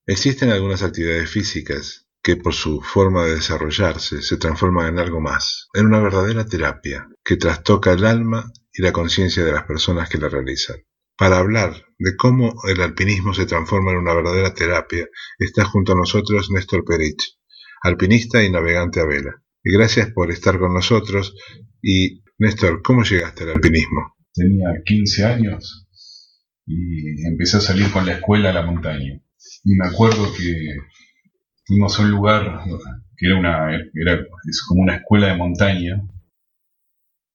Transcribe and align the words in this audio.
Existen 0.07 0.51
algunas 0.51 0.83
actividades 0.83 1.31
físicas 1.31 2.10
que 2.23 2.37
por 2.37 2.55
su 2.55 2.81
forma 2.83 3.25
de 3.25 3.37
desarrollarse 3.37 4.23
se 4.23 4.37
transforma 4.37 4.89
en 4.89 4.99
algo 4.99 5.21
más, 5.21 5.69
en 5.75 5.87
una 5.87 6.01
verdadera 6.01 6.45
terapia 6.47 7.09
que 7.25 7.37
trastoca 7.37 7.93
el 7.93 8.05
alma 8.05 8.53
y 8.73 8.83
la 8.83 8.93
conciencia 8.93 9.45
de 9.45 9.53
las 9.53 9.65
personas 9.65 10.09
que 10.09 10.19
la 10.19 10.29
realizan. 10.29 10.77
Para 11.17 11.39
hablar 11.39 11.87
de 11.99 12.17
cómo 12.17 12.55
el 12.69 12.81
alpinismo 12.81 13.35
se 13.35 13.47
transforma 13.47 13.93
en 13.93 13.99
una 13.99 14.15
verdadera 14.15 14.55
terapia, 14.55 15.07
está 15.39 15.65
junto 15.65 15.93
a 15.93 15.97
nosotros 15.97 16.51
Néstor 16.51 16.85
Perich, 16.85 17.39
alpinista 17.83 18.43
y 18.43 18.51
navegante 18.51 19.01
a 19.01 19.05
vela. 19.05 19.43
Y 19.63 19.73
gracias 19.73 20.11
por 20.13 20.31
estar 20.31 20.59
con 20.59 20.73
nosotros. 20.73 21.35
Y 21.83 22.23
Néstor, 22.39 22.81
¿cómo 22.83 23.03
llegaste 23.03 23.45
al 23.45 23.51
alpinismo? 23.51 24.17
Tenía 24.33 24.69
15 24.85 25.25
años 25.25 25.87
y 26.67 27.27
empecé 27.27 27.59
a 27.59 27.61
salir 27.61 27.91
con 27.91 28.07
la 28.07 28.13
escuela 28.13 28.51
a 28.51 28.55
la 28.55 28.63
montaña. 28.63 29.21
Y 29.65 29.75
me 29.77 29.87
acuerdo 29.87 30.33
que 30.33 30.55
fuimos 31.71 32.01
a 32.01 32.03
un 32.03 32.11
lugar 32.11 32.65
que 33.17 33.27
era, 33.27 33.39
una, 33.39 33.77
era 33.95 34.27
es 34.49 34.63
como 34.67 34.83
una 34.83 34.97
escuela 34.97 35.29
de 35.29 35.37
montaña, 35.37 36.03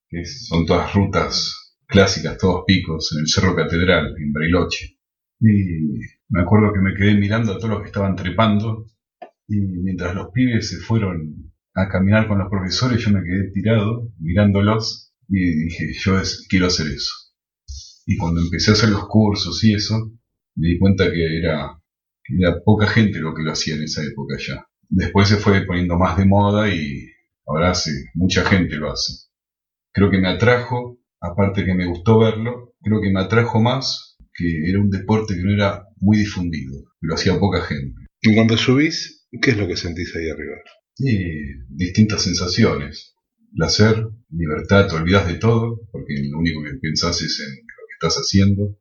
que 0.09 0.25
son 0.25 0.65
todas 0.65 0.93
rutas 0.93 1.77
clásicas, 1.87 2.37
todos 2.37 2.65
picos, 2.67 3.13
en 3.13 3.21
el 3.21 3.27
Cerro 3.29 3.55
Catedral, 3.55 4.13
en 4.17 4.33
Bariloche. 4.33 4.97
Y 5.39 5.99
me 6.27 6.41
acuerdo 6.41 6.73
que 6.73 6.81
me 6.81 6.93
quedé 6.95 7.15
mirando 7.15 7.53
a 7.53 7.57
todos 7.57 7.69
los 7.69 7.79
que 7.79 7.87
estaban 7.87 8.17
trepando, 8.17 8.85
y 9.47 9.61
mientras 9.61 10.13
los 10.13 10.31
pibes 10.33 10.69
se 10.69 10.79
fueron 10.79 11.53
a 11.73 11.87
caminar 11.87 12.27
con 12.27 12.39
los 12.39 12.49
profesores, 12.49 12.99
yo 12.99 13.11
me 13.11 13.23
quedé 13.23 13.51
tirado 13.51 14.11
mirándolos 14.19 15.13
y 15.29 15.63
dije, 15.63 15.93
yo 15.93 16.19
quiero 16.49 16.67
hacer 16.67 16.87
eso. 16.87 17.13
Y 18.05 18.17
cuando 18.17 18.41
empecé 18.41 18.71
a 18.71 18.73
hacer 18.73 18.89
los 18.89 19.07
cursos 19.07 19.63
y 19.63 19.75
eso, 19.75 20.11
me 20.55 20.67
di 20.67 20.77
cuenta 20.77 21.09
que 21.09 21.39
era 21.39 21.79
era 22.27 22.61
poca 22.63 22.87
gente 22.87 23.19
lo 23.19 23.33
que 23.33 23.43
lo 23.43 23.51
hacía 23.51 23.75
en 23.75 23.83
esa 23.83 24.03
época 24.03 24.37
ya. 24.39 24.65
Después 24.89 25.27
se 25.27 25.37
fue 25.37 25.65
poniendo 25.65 25.97
más 25.97 26.17
de 26.17 26.25
moda 26.25 26.73
y 26.73 27.11
ahora 27.45 27.73
sí, 27.73 27.91
mucha 28.13 28.45
gente 28.45 28.75
lo 28.75 28.91
hace. 28.91 29.13
Creo 29.93 30.09
que 30.09 30.19
me 30.19 30.29
atrajo, 30.29 30.99
aparte 31.21 31.65
que 31.65 31.73
me 31.73 31.87
gustó 31.87 32.19
verlo, 32.19 32.75
creo 32.81 33.01
que 33.01 33.11
me 33.11 33.21
atrajo 33.21 33.61
más 33.61 34.17
que 34.33 34.69
era 34.69 34.79
un 34.79 34.89
deporte 34.89 35.35
que 35.35 35.43
no 35.43 35.53
era 35.53 35.85
muy 35.97 36.17
difundido, 36.17 36.83
lo 37.01 37.15
hacía 37.15 37.39
poca 37.39 37.61
gente. 37.61 38.01
Y 38.21 38.35
cuando 38.35 38.57
subís, 38.57 39.25
¿qué 39.41 39.51
es 39.51 39.57
lo 39.57 39.67
que 39.67 39.77
sentís 39.77 40.13
ahí 40.15 40.29
arriba? 40.29 40.55
Y 40.97 41.15
distintas 41.69 42.23
sensaciones. 42.23 43.15
Placer, 43.55 44.05
libertad, 44.29 44.89
te 44.89 44.95
olvidas 44.95 45.27
de 45.27 45.35
todo, 45.35 45.79
porque 45.91 46.15
lo 46.29 46.39
único 46.39 46.61
que 46.63 46.77
pensás 46.81 47.21
es 47.21 47.39
en 47.39 47.55
lo 47.55 47.87
que 47.87 47.93
estás 47.93 48.15
haciendo 48.17 48.77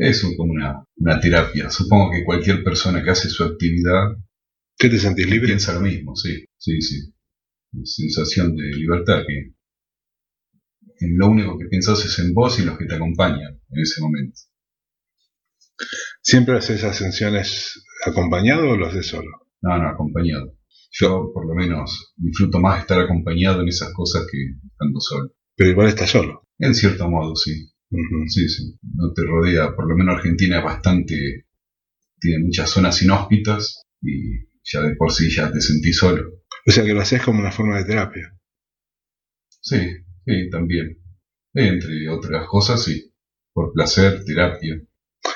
es 0.00 0.22
como 0.36 0.52
una, 0.52 1.20
terapia. 1.20 1.70
Supongo 1.70 2.10
que 2.10 2.24
cualquier 2.24 2.64
persona 2.64 3.02
que 3.02 3.10
hace 3.10 3.28
su 3.28 3.44
actividad... 3.44 4.16
¿Qué 4.78 4.88
te 4.88 4.98
sentís 4.98 5.26
libre? 5.26 5.48
Piensa 5.48 5.74
lo 5.74 5.80
mismo, 5.80 6.16
sí, 6.16 6.42
sí, 6.56 6.80
sí. 6.80 7.12
Sensación 7.84 8.56
de 8.56 8.64
libertad 8.70 9.22
que 9.26 9.52
en 11.04 11.18
lo 11.18 11.28
único 11.28 11.58
que 11.58 11.66
piensas 11.66 12.02
es 12.04 12.18
en 12.18 12.32
vos 12.32 12.58
y 12.58 12.64
los 12.64 12.78
que 12.78 12.86
te 12.86 12.94
acompañan 12.94 13.60
en 13.70 13.80
ese 13.80 14.00
momento. 14.00 14.40
¿Siempre 16.22 16.56
haces 16.56 16.82
ascensiones 16.82 17.84
acompañado 18.06 18.70
o 18.70 18.76
lo 18.76 18.86
haces 18.86 19.06
solo? 19.06 19.30
No, 19.60 19.78
no, 19.78 19.88
acompañado. 19.88 20.56
Yo 20.92 21.30
por 21.32 21.46
lo 21.46 21.54
menos 21.54 22.14
disfruto 22.16 22.58
más 22.58 22.80
estar 22.80 22.98
acompañado 23.00 23.60
en 23.60 23.68
esas 23.68 23.92
cosas 23.92 24.26
que 24.30 24.38
estando 24.66 25.00
solo. 25.00 25.32
Pero 25.56 25.70
igual 25.70 25.88
estás 25.88 26.10
solo. 26.10 26.46
En 26.58 26.74
cierto 26.74 27.08
modo, 27.08 27.36
sí. 27.36 27.70
Sí, 27.90 28.48
sí. 28.48 28.78
No 28.94 29.12
te 29.12 29.22
rodea, 29.24 29.74
por 29.74 29.88
lo 29.88 29.96
menos 29.96 30.16
Argentina 30.16 30.58
es 30.58 30.64
bastante, 30.64 31.46
tiene 32.20 32.44
muchas 32.44 32.70
zonas 32.70 33.02
inhóspitas 33.02 33.82
y 34.00 34.48
ya 34.62 34.82
de 34.82 34.94
por 34.94 35.12
sí 35.12 35.28
ya 35.30 35.50
te 35.50 35.60
sentís 35.60 35.98
solo. 35.98 36.30
O 36.66 36.70
sea 36.70 36.84
que 36.84 36.94
lo 36.94 37.00
haces 37.00 37.22
como 37.22 37.40
una 37.40 37.50
forma 37.50 37.78
de 37.78 37.84
terapia. 37.84 38.36
Sí, 39.60 39.78
sí, 40.24 40.50
también. 40.50 40.98
Entre 41.54 42.08
otras 42.08 42.46
cosas, 42.46 42.82
sí. 42.84 43.12
Por 43.52 43.72
placer, 43.72 44.24
terapia. 44.24 44.80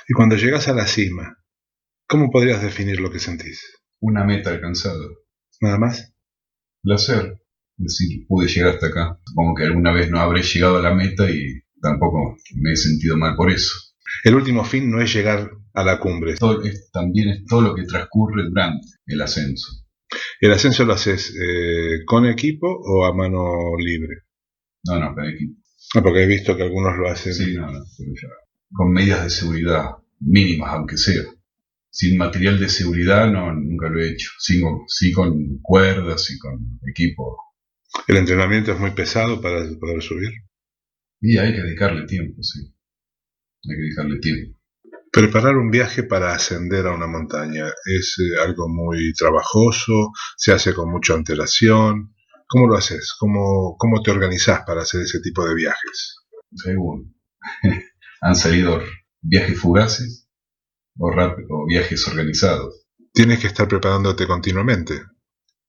Y 0.08 0.12
cuando 0.14 0.36
llegas 0.36 0.68
a 0.68 0.74
la 0.74 0.86
cima, 0.86 1.36
¿cómo 2.06 2.30
podrías 2.30 2.62
definir 2.62 3.00
lo 3.00 3.10
que 3.10 3.18
sentís? 3.18 3.82
Una 4.00 4.24
meta 4.24 4.50
alcanzada. 4.50 5.04
¿Nada 5.60 5.78
más? 5.78 6.14
Placer. 6.82 7.40
Es 7.78 7.98
decir, 7.98 8.26
pude 8.28 8.46
llegar 8.46 8.74
hasta 8.74 8.86
acá. 8.86 9.20
Supongo 9.24 9.54
que 9.56 9.64
alguna 9.64 9.92
vez 9.92 10.08
no 10.08 10.20
habré 10.20 10.42
llegado 10.42 10.78
a 10.78 10.82
la 10.82 10.94
meta 10.94 11.28
y 11.28 11.63
tampoco 11.84 12.36
me 12.56 12.72
he 12.72 12.76
sentido 12.76 13.16
mal 13.16 13.36
por 13.36 13.50
eso. 13.50 13.72
El 14.24 14.34
último 14.34 14.64
fin 14.64 14.90
no 14.90 15.00
es 15.00 15.12
llegar 15.14 15.50
a 15.74 15.84
la 15.84 16.00
cumbre. 16.00 16.34
también 16.92 17.28
es 17.28 17.44
todo 17.44 17.60
lo 17.60 17.74
que 17.74 17.84
transcurre 17.84 18.44
durante 18.48 18.86
el 19.06 19.20
ascenso. 19.20 19.84
¿El 20.40 20.52
ascenso 20.52 20.84
lo 20.84 20.94
haces 20.94 21.34
eh, 21.34 22.04
con 22.06 22.26
equipo 22.26 22.66
o 22.66 23.04
a 23.04 23.14
mano 23.14 23.76
libre? 23.78 24.22
No, 24.84 24.98
no, 24.98 25.14
con 25.14 25.26
equipo. 25.26 25.60
No, 25.94 26.02
porque 26.02 26.22
he 26.22 26.26
visto 26.26 26.56
que 26.56 26.62
algunos 26.62 26.96
lo 26.96 27.08
hacen. 27.08 27.34
Sí, 27.34 27.54
no, 27.54 27.70
no, 27.70 27.80
con 28.72 28.92
medidas 28.92 29.24
de 29.24 29.30
seguridad 29.30 29.90
mínimas, 30.20 30.72
aunque 30.72 30.96
sea. 30.96 31.22
Sin 31.90 32.16
material 32.16 32.58
de 32.58 32.68
seguridad 32.68 33.30
no, 33.30 33.52
nunca 33.52 33.88
lo 33.88 34.00
he 34.00 34.10
hecho. 34.10 34.30
Sí, 34.38 34.60
sí 34.88 35.12
con 35.12 35.58
cuerdas 35.62 36.30
y 36.30 36.38
con 36.38 36.80
equipo. 36.88 37.36
¿El 38.08 38.16
entrenamiento 38.16 38.72
es 38.72 38.80
muy 38.80 38.90
pesado 38.90 39.40
para 39.40 39.60
poder 39.78 40.02
subir? 40.02 40.30
Y 41.26 41.38
hay 41.38 41.54
que 41.54 41.62
dedicarle 41.62 42.04
tiempo, 42.04 42.42
sí. 42.42 42.60
Hay 42.60 43.76
que 43.76 43.80
dedicarle 43.80 44.18
tiempo. 44.18 44.58
Preparar 45.10 45.56
un 45.56 45.70
viaje 45.70 46.02
para 46.02 46.34
ascender 46.34 46.86
a 46.86 46.94
una 46.94 47.06
montaña 47.06 47.66
es 47.86 48.16
eh, 48.18 48.42
algo 48.42 48.68
muy 48.68 49.14
trabajoso, 49.14 50.12
se 50.36 50.52
hace 50.52 50.74
con 50.74 50.90
mucha 50.90 51.14
antelación. 51.14 52.14
¿Cómo 52.46 52.66
lo 52.66 52.76
haces? 52.76 53.14
¿Cómo, 53.18 53.74
cómo 53.78 54.02
te 54.02 54.10
organizás 54.10 54.64
para 54.66 54.82
hacer 54.82 55.00
ese 55.00 55.20
tipo 55.20 55.48
de 55.48 55.54
viajes? 55.54 56.18
Según. 56.52 57.16
Han 58.20 58.36
salido 58.36 58.82
viajes 59.22 59.58
fugaces 59.58 60.28
o, 60.98 61.08
o 61.08 61.66
viajes 61.66 62.06
organizados. 62.06 62.86
Tienes 63.14 63.38
que 63.38 63.46
estar 63.46 63.66
preparándote 63.66 64.26
continuamente. 64.26 65.00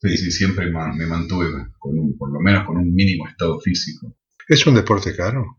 Sí, 0.01 0.17
sí, 0.17 0.31
siempre 0.31 0.69
me 0.69 1.05
mantuve 1.05 1.47
con 1.79 2.17
por 2.17 2.33
lo 2.33 2.41
menos 2.41 2.65
con 2.65 2.75
un 2.75 2.93
mínimo 2.93 3.25
estado 3.25 3.57
físico. 3.61 4.17
¿Es 4.47 4.67
un 4.67 4.75
deporte 4.75 5.15
caro? 5.15 5.57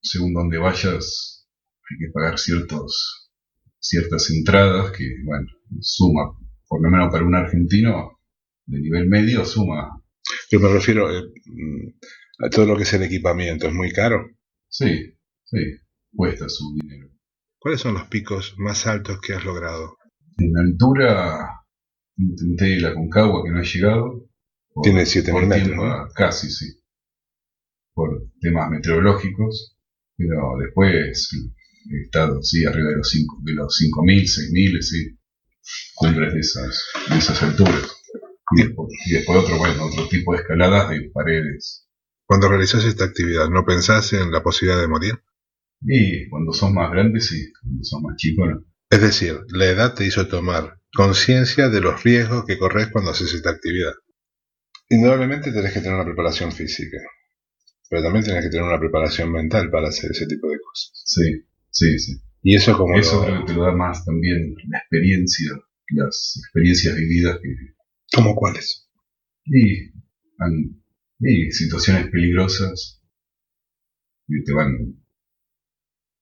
Según 0.00 0.32
donde 0.32 0.56
vayas, 0.56 1.46
hay 1.90 1.98
que 1.98 2.12
pagar 2.12 2.38
ciertos, 2.38 3.30
ciertas 3.78 4.30
entradas 4.30 4.92
que, 4.92 5.04
bueno, 5.24 5.46
suma, 5.80 6.30
por 6.66 6.82
lo 6.82 6.90
menos 6.90 7.12
para 7.12 7.24
un 7.24 7.34
argentino, 7.34 8.18
de 8.64 8.80
nivel 8.80 9.06
medio 9.06 9.44
suma. 9.44 10.02
Yo 10.50 10.60
me 10.60 10.72
refiero 10.72 11.14
eh, 11.14 11.24
a 12.38 12.48
todo 12.48 12.64
lo 12.64 12.76
que 12.76 12.84
es 12.84 12.92
el 12.94 13.02
equipamiento, 13.02 13.66
¿es 13.66 13.74
muy 13.74 13.92
caro? 13.92 14.30
Sí, 14.68 15.18
sí, 15.44 15.58
cuesta 16.14 16.48
su 16.48 16.74
dinero. 16.80 17.10
¿Cuáles 17.58 17.82
son 17.82 17.94
los 17.94 18.04
picos 18.04 18.54
más 18.56 18.86
altos 18.86 19.20
que 19.20 19.34
has 19.34 19.44
logrado? 19.44 19.98
En 20.38 20.56
altura 20.56 21.66
intenté 22.16 22.80
la 22.80 22.94
Concagua 22.94 23.42
que 23.44 23.50
no 23.50 23.60
he 23.60 23.66
llegado. 23.66 24.26
Tiene 24.82 25.02
7.000 25.02 25.46
metros. 25.46 26.14
Casi, 26.14 26.48
sí. 26.48 26.79
Por 27.94 28.28
temas 28.40 28.70
meteorológicos. 28.70 29.76
Pero 30.16 30.56
después 30.58 31.32
he 31.90 32.02
estado, 32.02 32.42
sí, 32.42 32.64
arriba 32.64 32.90
de 32.90 32.96
los 32.96 33.14
5.000, 33.14 33.44
de 33.44 33.54
los 33.54 33.80
5.000, 33.80 34.22
6.000, 34.22 34.82
sí. 34.82 35.18
Cumbres 35.94 36.34
de 36.34 36.40
esas, 36.40 36.84
de 37.08 37.18
esas 37.18 37.42
alturas. 37.42 37.96
Y 38.52 39.12
después, 39.12 39.38
otro, 39.38 39.58
bueno, 39.58 39.86
otro 39.86 40.08
tipo 40.08 40.32
de 40.32 40.40
escaladas 40.40 40.90
de 40.90 41.10
paredes. 41.12 41.86
Cuando 42.26 42.48
realizas 42.48 42.84
esta 42.84 43.04
actividad, 43.04 43.48
¿no 43.48 43.64
pensás 43.64 44.12
en 44.12 44.30
la 44.30 44.42
posibilidad 44.42 44.80
de 44.80 44.88
morir? 44.88 45.14
Y 45.82 46.28
cuando 46.28 46.52
son 46.52 46.74
más 46.74 46.90
grandes, 46.90 47.28
sí. 47.28 47.52
Cuando 47.60 47.84
son 47.84 48.02
más 48.02 48.16
chicos, 48.16 48.48
no. 48.48 48.64
Es 48.90 49.00
decir, 49.00 49.38
la 49.48 49.66
edad 49.66 49.94
te 49.94 50.04
hizo 50.04 50.26
tomar 50.26 50.80
conciencia 50.92 51.68
de 51.68 51.80
los 51.80 52.02
riesgos 52.02 52.44
que 52.44 52.58
corres 52.58 52.88
cuando 52.88 53.12
haces 53.12 53.32
esta 53.34 53.50
actividad. 53.50 53.92
Indudablemente 54.88 55.52
tenés 55.52 55.72
que 55.72 55.80
tener 55.80 55.94
una 55.94 56.04
preparación 56.04 56.50
física, 56.50 56.98
pero 57.90 58.04
también 58.04 58.24
tenés 58.24 58.44
que 58.44 58.50
tener 58.50 58.64
una 58.64 58.78
preparación 58.78 59.32
mental 59.32 59.68
para 59.68 59.88
hacer 59.88 60.12
ese 60.12 60.26
tipo 60.26 60.48
de 60.48 60.60
cosas. 60.60 60.92
Sí, 60.94 61.44
sí, 61.70 61.98
sí. 61.98 62.22
Y 62.40 62.54
eso 62.54 62.78
como... 62.78 62.96
Eso 62.96 63.26
que 63.26 63.32
te 63.46 63.52
lo 63.52 63.64
da 63.64 63.72
más 63.72 64.04
también 64.04 64.54
la 64.68 64.78
experiencia, 64.78 65.50
las 65.88 66.38
experiencias 66.38 66.94
vividas 66.94 67.40
que... 67.42 67.48
¿Cómo 68.14 68.36
cuáles? 68.36 68.88
Y, 69.44 69.90
y 71.18 71.50
situaciones 71.50 72.08
peligrosas 72.10 73.02
que 74.28 74.40
te 74.44 74.52
van, 74.52 75.02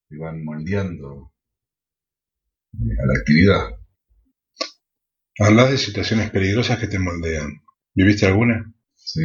te 0.09 0.17
van 0.17 0.43
moldeando 0.43 1.31
a 2.73 3.05
la 3.05 3.19
actividad. 3.19 3.79
Hablas 5.37 5.69
de 5.69 5.77
situaciones 5.77 6.31
peligrosas 6.31 6.79
que 6.79 6.87
te 6.87 6.97
moldean. 6.97 7.61
¿Viviste 7.93 8.25
alguna? 8.25 8.73
Sí. 8.95 9.21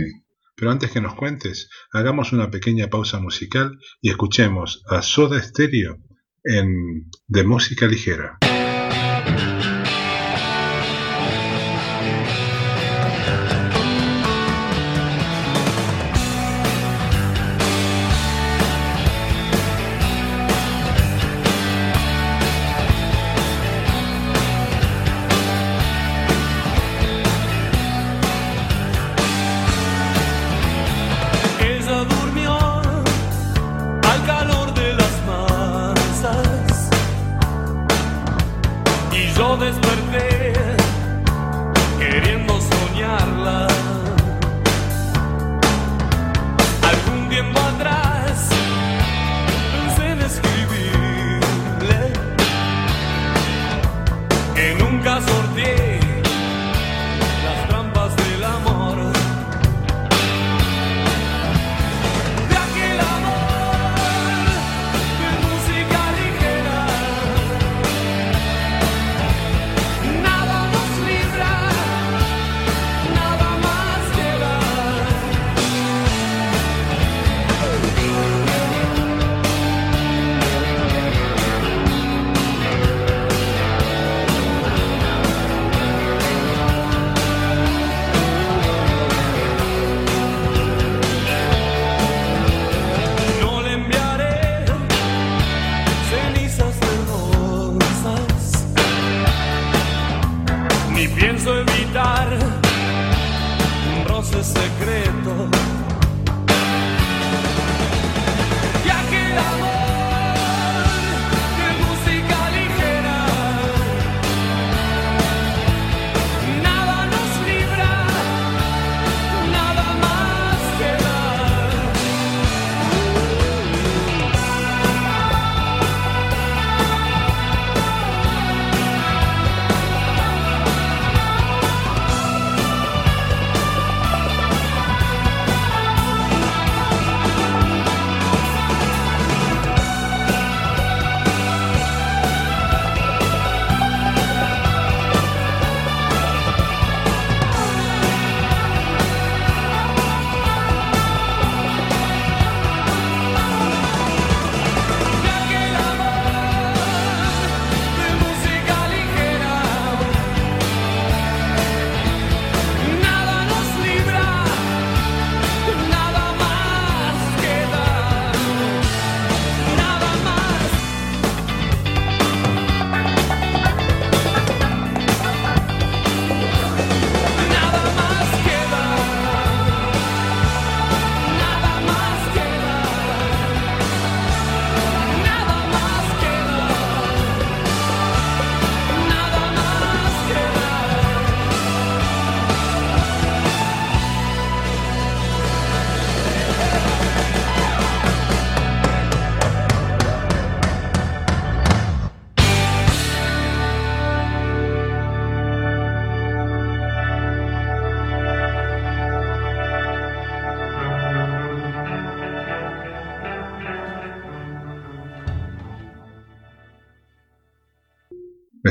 Pero 0.56 0.70
antes 0.70 0.90
que 0.90 1.00
nos 1.00 1.14
cuentes, 1.14 1.68
hagamos 1.92 2.32
una 2.32 2.50
pequeña 2.50 2.88
pausa 2.88 3.18
musical 3.20 3.78
y 4.00 4.10
escuchemos 4.10 4.82
a 4.88 5.02
Soda 5.02 5.42
Stereo 5.42 5.98
en 6.44 7.10
De 7.26 7.44
Música 7.44 7.86
Ligera. 7.86 8.38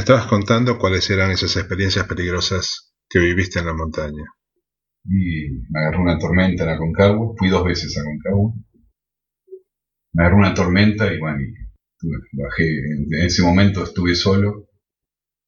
Estabas 0.03 0.27
contando 0.27 0.77
cuáles 0.77 1.09
eran 1.09 1.31
esas 1.31 1.55
experiencias 1.55 2.05
peligrosas 2.05 2.93
que 3.09 3.19
viviste 3.19 3.59
en 3.59 3.67
la 3.67 3.73
montaña. 3.73 4.25
y 5.05 5.49
me 5.69 5.79
agarró 5.79 6.01
una 6.01 6.19
tormenta 6.19 6.65
en 6.65 6.71
Aconcagua, 6.71 7.33
fui 7.37 7.47
dos 7.47 7.63
veces 7.63 7.97
a 7.97 8.01
Aconcagua, 8.01 8.53
me 10.11 10.23
agarró 10.23 10.37
una 10.39 10.53
tormenta 10.53 11.13
y 11.13 11.19
bueno, 11.19 11.39
bajé, 12.33 12.63
en 12.67 13.25
ese 13.25 13.43
momento 13.43 13.83
estuve 13.83 14.13
solo 14.15 14.67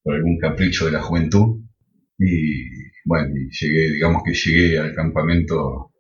por 0.02 0.16
algún 0.16 0.38
capricho 0.40 0.86
de 0.86 0.92
la 0.94 1.02
juventud 1.02 1.62
y 2.18 2.64
bueno, 3.04 3.34
llegué, 3.60 3.92
digamos 3.92 4.24
que 4.24 4.34
llegué 4.34 4.80
al 4.80 4.96
campamento 4.96 5.92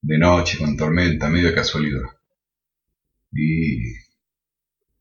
de 0.00 0.18
noche 0.18 0.58
con 0.58 0.76
tormenta, 0.76 1.28
medio 1.28 1.52
casualidad. 1.52 2.02
Y, 3.32 3.94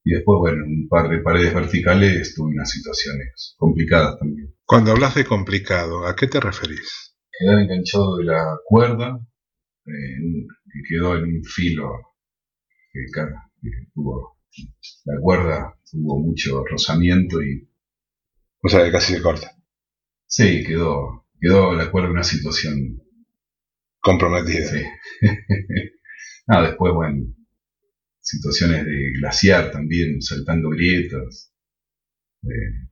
y 0.03 0.11
después, 0.11 0.37
bueno, 0.39 0.65
un 0.65 0.87
par 0.89 1.09
de 1.09 1.19
paredes 1.19 1.53
verticales 1.53 2.13
estuve 2.19 2.49
en 2.49 2.55
unas 2.55 2.71
situaciones 2.71 3.55
complicadas 3.57 4.19
también. 4.19 4.53
Cuando 4.65 4.91
hablas 4.91 5.15
de 5.15 5.25
complicado, 5.25 6.05
¿a 6.05 6.15
qué 6.15 6.27
te 6.27 6.41
referís? 6.41 7.15
Quedar 7.31 7.61
enganchado 7.61 8.17
de 8.17 8.25
la 8.25 8.57
cuerda, 8.65 9.19
que 9.85 10.81
quedó 10.87 11.15
en 11.15 11.23
un 11.23 11.43
filo 11.43 11.89
que, 12.91 13.05
que 13.61 13.69
tuvo, 13.93 14.37
la 15.05 15.19
cuerda 15.21 15.79
tuvo 15.89 16.19
mucho 16.19 16.63
rozamiento 16.65 17.41
y... 17.41 17.69
O 18.61 18.69
sea, 18.69 18.83
que 18.83 18.91
casi 18.91 19.13
se 19.13 19.21
corta. 19.21 19.51
Sí, 20.25 20.63
quedó, 20.65 21.27
quedó 21.39 21.73
la 21.73 21.91
cuerda 21.91 22.07
en 22.07 22.13
una 22.13 22.23
situación 22.23 23.01
comprometida. 23.99 24.65
Sí. 24.67 24.83
ah, 26.47 26.61
después, 26.63 26.93
bueno, 26.93 27.25
situaciones 28.23 28.85
de 28.85 29.11
glaciar 29.19 29.71
también, 29.71 30.21
saltando 30.21 30.69
grietas. 30.69 31.53
Eh, 32.43 32.89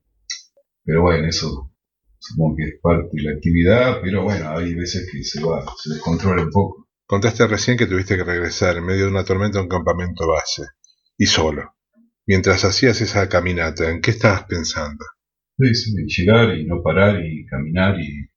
pero 0.84 1.02
bueno, 1.02 1.28
eso 1.28 1.74
supongo 2.20 2.58
que 2.58 2.64
es 2.66 2.80
parte 2.82 3.10
de 3.14 3.24
la 3.24 3.32
actividad, 3.32 4.02
pero 4.02 4.24
bueno, 4.24 4.52
hay 4.52 4.76
veces 4.76 5.10
que 5.12 5.24
se 5.24 5.44
va, 5.44 5.66
se 5.82 5.94
descontrola 5.94 6.44
un 6.44 6.52
poco. 6.52 6.88
Contaste 7.06 7.48
recién 7.48 7.78
que 7.78 7.88
tuviste 7.88 8.16
que 8.16 8.24
regresar 8.24 8.78
en 8.78 8.86
medio 8.86 9.06
de 9.06 9.12
una 9.12 9.26
tormenta 9.26 9.60
a 9.60 9.64
un 9.64 9.70
campamento 9.70 10.28
base, 10.28 10.64
y 11.18 11.26
solo. 11.26 11.76
Mientras 12.28 12.64
hacías 12.64 13.02
esa 13.02 13.28
caminata, 13.28 13.90
¿en 13.90 14.02
qué 14.02 14.12
estabas 14.12 14.44
pensando? 14.44 15.04
Sí, 15.58 15.74
sí, 15.74 15.92
llegar 16.06 16.56
y 16.56 16.66
no 16.66 16.82
parar 16.82 17.24
y 17.24 17.46
caminar 17.46 18.00
y, 18.00 18.30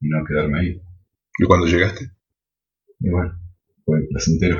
y 0.00 0.08
no 0.08 0.24
quedarme 0.26 0.60
ahí. 0.60 0.82
¿Y 1.38 1.44
cuando 1.44 1.66
llegaste? 1.66 2.10
Y 3.00 3.10
bueno, 3.10 3.38
fue 3.84 4.06
placentero. 4.08 4.58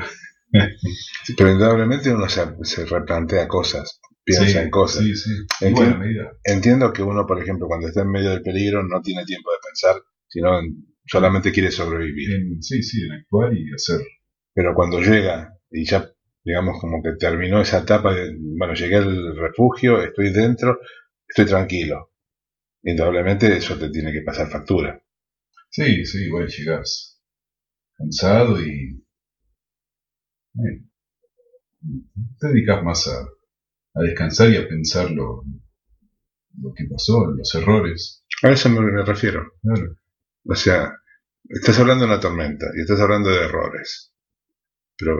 Pero 1.37 1.51
indudablemente 1.51 2.09
uno 2.11 2.27
se, 2.29 2.85
replantea 2.85 3.47
cosas, 3.47 3.99
piensa 4.23 4.61
en 4.61 4.69
cosas. 4.69 5.03
Sí, 5.03 5.15
sí. 5.15 5.31
Entiendo, 5.61 6.05
entiendo, 6.43 6.93
que 6.93 7.03
uno, 7.03 7.25
por 7.25 7.41
ejemplo, 7.41 7.67
cuando 7.67 7.87
está 7.87 8.01
en 8.01 8.11
medio 8.11 8.31
del 8.31 8.41
peligro 8.41 8.83
no 8.83 9.01
tiene 9.01 9.25
tiempo 9.25 9.49
de 9.51 9.57
pensar, 9.67 10.01
sino 10.27 10.59
solamente 11.05 11.51
quiere 11.51 11.71
sobrevivir. 11.71 12.29
sí, 12.61 12.83
sí, 12.83 13.05
en 13.05 13.13
actuar 13.13 13.53
y 13.53 13.73
hacer. 13.73 14.05
Pero 14.53 14.73
cuando 14.73 15.01
llega 15.01 15.53
y 15.69 15.85
ya, 15.85 16.09
digamos, 16.43 16.79
como 16.79 17.01
que 17.03 17.13
terminó 17.13 17.61
esa 17.61 17.79
etapa 17.79 18.13
de, 18.13 18.35
bueno, 18.39 18.73
llegué 18.73 18.95
al 18.97 19.35
refugio, 19.37 20.01
estoy 20.01 20.31
dentro, 20.31 20.79
estoy 21.27 21.45
tranquilo. 21.45 22.11
Indudablemente 22.83 23.55
eso 23.55 23.77
te 23.77 23.89
tiene 23.89 24.11
que 24.11 24.21
pasar 24.21 24.49
factura. 24.49 25.01
Sí, 25.69 26.05
sí, 26.05 26.25
igual 26.25 26.47
llegas 26.47 27.21
cansado 27.97 28.61
y 28.61 29.03
te 32.39 32.47
dedicas 32.47 32.83
más 32.83 33.07
a, 33.07 33.27
descansar 34.01 34.49
y 34.51 34.57
a 34.57 34.67
pensar 34.67 35.09
lo, 35.11 35.43
que 36.75 36.85
pasó, 36.85 37.25
los 37.25 37.53
errores. 37.55 38.25
A 38.43 38.49
eso 38.49 38.69
me, 38.69 39.03
refiero. 39.03 39.53
O 40.45 40.55
sea, 40.55 40.93
estás 41.49 41.79
hablando 41.79 42.05
de 42.05 42.11
una 42.11 42.19
tormenta 42.19 42.67
y 42.75 42.81
estás 42.81 42.99
hablando 42.99 43.29
de 43.29 43.45
errores. 43.45 44.13
Pero, 44.97 45.19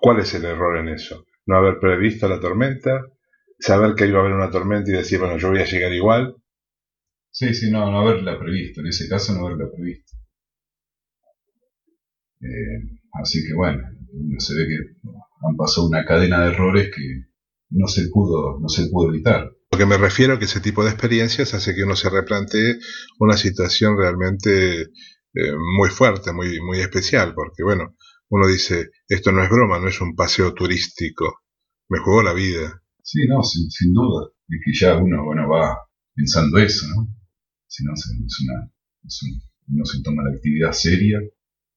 ¿cuál 0.00 0.20
es 0.20 0.34
el 0.34 0.44
error 0.44 0.78
en 0.78 0.88
eso? 0.88 1.26
No 1.46 1.56
haber 1.56 1.78
previsto 1.78 2.28
la 2.28 2.40
tormenta, 2.40 3.06
saber 3.58 3.94
que 3.94 4.06
iba 4.06 4.18
a 4.18 4.20
haber 4.22 4.34
una 4.34 4.50
tormenta 4.50 4.90
y 4.90 4.94
decir, 4.94 5.18
bueno, 5.18 5.38
yo 5.38 5.50
voy 5.50 5.60
a 5.60 5.66
llegar 5.66 5.92
igual. 5.92 6.36
Sí, 7.30 7.54
sí, 7.54 7.70
no, 7.70 7.90
no 7.90 8.00
haberla 8.00 8.38
previsto. 8.38 8.80
En 8.80 8.88
ese 8.88 9.08
caso, 9.08 9.34
no 9.34 9.46
haberla 9.46 9.70
previsto. 9.70 10.16
Eh, 12.40 12.97
Así 13.12 13.46
que 13.46 13.54
bueno, 13.54 13.82
se 14.38 14.54
ve 14.54 14.66
que 14.68 14.76
han 15.48 15.56
pasado 15.56 15.88
una 15.88 16.04
cadena 16.04 16.44
de 16.44 16.52
errores 16.52 16.90
que 16.94 17.28
no 17.70 17.86
se 17.86 18.08
pudo, 18.08 18.58
no 18.60 18.68
se 18.68 18.86
pudo 18.88 19.10
evitar. 19.10 19.50
Lo 19.70 19.78
que 19.78 19.86
me 19.86 19.98
refiero 19.98 20.34
a 20.34 20.38
que 20.38 20.46
ese 20.46 20.60
tipo 20.60 20.82
de 20.82 20.90
experiencias 20.90 21.54
hace 21.54 21.74
que 21.74 21.84
uno 21.84 21.94
se 21.94 22.10
replantee 22.10 22.78
una 23.18 23.36
situación 23.36 23.96
realmente 23.98 24.82
eh, 24.82 25.52
muy 25.76 25.90
fuerte, 25.90 26.32
muy, 26.32 26.60
muy 26.60 26.80
especial, 26.80 27.34
porque 27.34 27.62
bueno, 27.62 27.96
uno 28.30 28.46
dice, 28.46 28.90
esto 29.08 29.30
no 29.32 29.42
es 29.42 29.50
broma, 29.50 29.78
no 29.78 29.88
es 29.88 30.00
un 30.00 30.14
paseo 30.14 30.54
turístico, 30.54 31.42
me 31.88 31.98
jugó 31.98 32.22
la 32.22 32.32
vida. 32.32 32.82
Sí, 33.02 33.26
no, 33.28 33.42
sin, 33.42 33.92
duda, 33.92 34.30
es 34.48 34.60
que 34.64 34.72
ya 34.74 34.96
uno 34.96 35.24
bueno, 35.24 35.48
va 35.48 35.78
pensando 36.14 36.58
eso, 36.58 36.86
¿no? 36.88 37.14
Si 37.66 37.84
no, 37.84 37.92
es 37.92 38.06
una, 38.42 38.70
es 39.04 39.22
un, 39.22 39.74
uno 39.74 39.84
se 39.84 40.02
toma 40.02 40.22
la 40.24 40.34
actividad 40.34 40.72
seria 40.72 41.20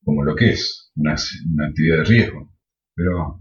como 0.04 0.24
lo 0.24 0.36
que 0.36 0.52
es, 0.52 0.92
una, 0.96 1.14
actividad 1.14 1.98
de 1.98 2.04
riesgo. 2.04 2.52
Pero 2.96 3.40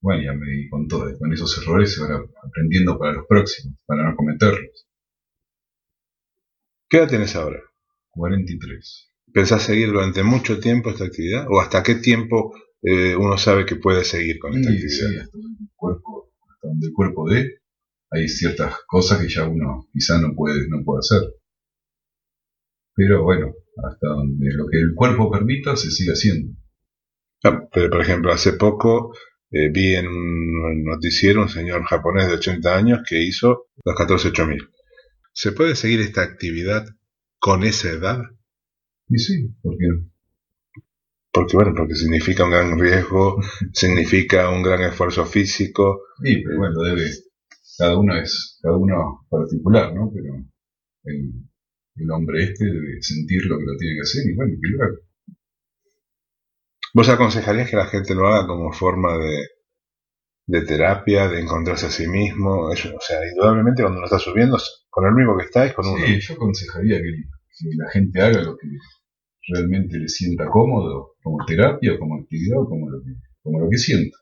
bueno, 0.00 0.22
ya 0.22 0.32
me 0.32 0.46
di 0.46 0.68
con 0.68 0.86
todo, 0.86 1.06
con 1.18 1.32
esos 1.32 1.56
errores 1.58 1.98
ahora 2.00 2.22
aprendiendo 2.42 2.98
para 2.98 3.12
los 3.12 3.26
próximos, 3.26 3.78
para 3.86 4.08
no 4.08 4.16
cometerlos. 4.16 4.86
¿Qué 6.88 6.98
edad 6.98 7.08
tienes 7.08 7.34
ahora? 7.34 7.60
43. 8.10 9.12
¿Pensás 9.32 9.62
seguir 9.64 9.88
durante 9.88 10.22
mucho 10.22 10.60
tiempo 10.60 10.90
esta 10.90 11.04
actividad? 11.04 11.46
¿O 11.50 11.60
hasta 11.60 11.82
qué 11.82 11.96
tiempo 11.96 12.54
eh, 12.82 13.16
uno 13.16 13.36
sabe 13.36 13.66
que 13.66 13.76
puede 13.76 14.04
seguir 14.04 14.38
con 14.38 14.54
esta 14.54 14.70
actividad? 14.70 15.08
Sí, 15.10 15.18
hasta, 15.18 15.38
el 15.38 15.68
cuerpo, 15.74 16.32
hasta 16.48 16.68
donde 16.68 16.86
el 16.86 16.92
cuerpo 16.92 17.28
dé, 17.28 17.60
hay 18.10 18.28
ciertas 18.28 18.76
cosas 18.86 19.20
que 19.20 19.28
ya 19.28 19.46
uno 19.48 19.88
quizá 19.92 20.20
no 20.20 20.34
puede, 20.34 20.68
no 20.68 20.84
puede 20.84 21.00
hacer. 21.00 21.34
Pero 22.94 23.24
bueno, 23.24 23.52
hasta 23.76 24.08
donde 24.08 24.52
lo 24.52 24.66
que 24.66 24.78
el 24.78 24.94
cuerpo 24.94 25.30
permita 25.30 25.76
se 25.76 25.90
sigue 25.90 26.12
haciendo. 26.12 26.56
Ah, 27.44 27.68
pero 27.72 27.90
por 27.90 28.00
ejemplo, 28.00 28.32
hace 28.32 28.54
poco 28.54 29.14
eh, 29.50 29.68
vi 29.70 29.94
en 29.94 30.06
un 30.08 30.84
noticiero 30.84 31.42
un 31.42 31.48
señor 31.48 31.84
japonés 31.84 32.28
de 32.28 32.34
80 32.34 32.76
años 32.76 33.00
que 33.08 33.22
hizo 33.22 33.68
los 33.84 33.94
14.8000. 33.94 34.68
¿Se 35.32 35.52
puede 35.52 35.76
seguir 35.76 36.00
esta 36.00 36.22
actividad 36.22 36.86
con 37.38 37.62
esa 37.62 37.90
edad? 37.90 38.20
Y 39.08 39.18
sí, 39.18 39.48
¿por 39.62 39.76
qué? 39.76 39.86
Porque 41.30 41.56
bueno, 41.56 41.74
porque 41.76 41.94
significa 41.94 42.44
un 42.44 42.50
gran 42.50 42.78
riesgo, 42.80 43.36
significa 43.72 44.50
un 44.50 44.62
gran 44.62 44.80
esfuerzo 44.80 45.26
físico. 45.26 46.00
Sí, 46.24 46.42
pero 46.42 46.58
bueno, 46.58 46.82
debe, 46.82 47.10
cada 47.78 47.98
uno 47.98 48.16
es, 48.18 48.58
cada 48.62 48.76
uno 48.76 49.26
particular, 49.28 49.94
¿no? 49.94 50.10
Pero 50.12 50.34
el, 51.04 51.32
el 51.96 52.10
hombre 52.10 52.44
este 52.44 52.66
debe 52.66 53.00
sentir 53.00 53.44
lo 53.46 53.58
que 53.58 53.64
lo 53.64 53.76
tiene 53.76 53.94
que 53.96 54.02
hacer 54.02 54.30
y 54.30 54.34
bueno, 54.34 54.52
que 54.60 54.68
lo 54.68 54.84
haga. 54.84 54.96
¿Vos 56.94 57.08
aconsejarías 57.08 57.70
que 57.70 57.76
la 57.76 57.86
gente 57.86 58.14
lo 58.14 58.26
haga 58.26 58.46
como 58.46 58.72
forma 58.72 59.18
de, 59.18 59.48
de 60.46 60.62
terapia, 60.62 61.28
de 61.28 61.40
encontrarse 61.40 61.86
a 61.86 61.90
sí 61.90 62.06
mismo? 62.06 62.68
o 62.68 62.74
sea, 62.74 63.28
indudablemente 63.28 63.82
cuando 63.82 63.98
uno 63.98 64.06
está 64.06 64.18
subiendo, 64.18 64.58
con 64.90 65.06
el 65.06 65.14
mismo 65.14 65.36
que 65.36 65.44
está 65.44 65.66
es 65.66 65.74
con 65.74 65.86
uno. 65.86 66.04
Sí, 66.06 66.20
yo 66.20 66.34
aconsejaría 66.34 66.98
que, 66.98 67.12
la 67.76 67.90
gente 67.90 68.20
haga 68.20 68.42
lo 68.42 68.56
que 68.56 68.68
realmente 69.48 69.98
le 69.98 70.08
sienta 70.08 70.46
cómodo, 70.48 71.14
como 71.22 71.44
terapia, 71.46 71.98
como 71.98 72.16
actividad, 72.16 72.56
como 72.68 72.90
lo 72.90 73.02
que, 73.02 73.12
como 73.42 73.60
lo 73.60 73.70
que 73.70 73.78
sienta. 73.78 74.16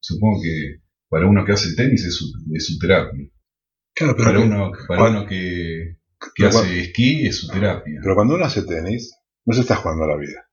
Supongo 0.00 0.40
que 0.42 0.82
para 1.08 1.26
uno 1.26 1.44
que 1.44 1.52
hace 1.52 1.74
tenis 1.74 2.04
es 2.04 2.66
su 2.66 2.78
terapia 2.78 3.28
para, 4.16 4.40
uno, 4.40 4.72
para 4.86 5.26
que, 5.26 5.96
hace 6.46 6.80
esquí 6.80 7.26
es 7.26 7.38
su 7.38 7.48
terapia. 7.48 8.00
Pero 8.02 8.14
cuando 8.14 8.34
uno 8.34 8.44
hace 8.44 8.62
tenis, 8.62 9.14
no 9.44 9.54
se 9.54 9.60
está 9.62 9.76
jugando 9.76 10.04
a 10.04 10.08
la 10.08 10.16
vida. 10.16 10.48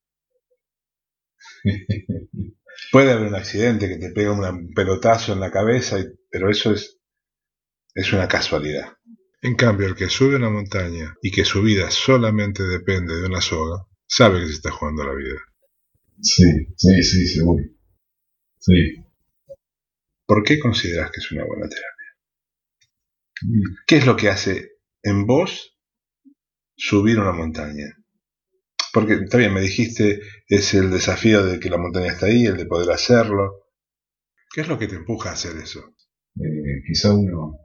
Puede 2.91 3.11
haber 3.11 3.27
un 3.27 3.35
accidente 3.35 3.87
que 3.87 3.97
te 3.97 4.11
pega 4.11 4.31
un 4.31 4.73
pelotazo 4.73 5.33
en 5.33 5.39
la 5.39 5.51
cabeza, 5.51 5.97
pero 6.29 6.49
eso 6.49 6.73
es, 6.73 6.99
es 7.93 8.13
una 8.13 8.27
casualidad. 8.27 8.93
En 9.41 9.55
cambio, 9.55 9.87
el 9.87 9.95
que 9.95 10.09
sube 10.09 10.35
una 10.35 10.49
montaña 10.49 11.15
y 11.21 11.31
que 11.31 11.45
su 11.45 11.61
vida 11.61 11.91
solamente 11.91 12.63
depende 12.63 13.15
de 13.15 13.27
una 13.27 13.41
soga, 13.41 13.85
sabe 14.07 14.39
que 14.39 14.47
se 14.47 14.53
está 14.53 14.71
jugando 14.71 15.03
a 15.03 15.07
la 15.07 15.13
vida. 15.13 15.39
Sí, 16.21 16.67
sí, 16.75 17.03
sí, 17.03 17.27
seguro. 17.27 17.63
Sí. 18.59 19.05
¿Por 20.25 20.43
qué 20.43 20.59
consideras 20.59 21.11
que 21.11 21.19
es 21.19 21.31
una 21.31 21.45
buena 21.45 21.67
terapia? 21.67 21.94
¿Qué 23.87 23.97
es 23.97 24.05
lo 24.05 24.15
que 24.15 24.29
hace 24.29 24.71
en 25.03 25.25
vos 25.25 25.77
subir 26.75 27.19
una 27.19 27.31
montaña? 27.31 27.97
Porque 28.93 29.15
está 29.15 29.37
bien, 29.37 29.53
me 29.53 29.61
dijiste, 29.61 30.21
es 30.47 30.73
el 30.73 30.89
desafío 30.89 31.45
de 31.45 31.59
que 31.59 31.69
la 31.69 31.77
montaña 31.77 32.13
está 32.13 32.27
ahí, 32.27 32.45
el 32.45 32.57
de 32.57 32.65
poder 32.65 32.91
hacerlo. 32.91 33.65
¿Qué 34.53 34.61
es 34.61 34.67
lo 34.67 34.79
que 34.79 34.87
te 34.87 34.95
empuja 34.95 35.31
a 35.31 35.33
hacer 35.33 35.57
eso? 35.57 35.81
Eh, 36.37 36.81
quizá 36.87 37.13
uno 37.13 37.57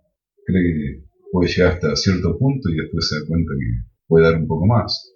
cree 0.44 0.62
que 0.62 1.10
puede 1.30 1.48
llegar 1.48 1.74
hasta 1.74 1.94
cierto 1.94 2.36
punto 2.36 2.68
y 2.68 2.76
después 2.76 3.08
se 3.08 3.20
da 3.20 3.26
cuenta 3.28 3.52
que 3.52 3.90
puede 4.06 4.24
dar 4.24 4.36
un 4.40 4.48
poco 4.48 4.66
más. 4.66 5.14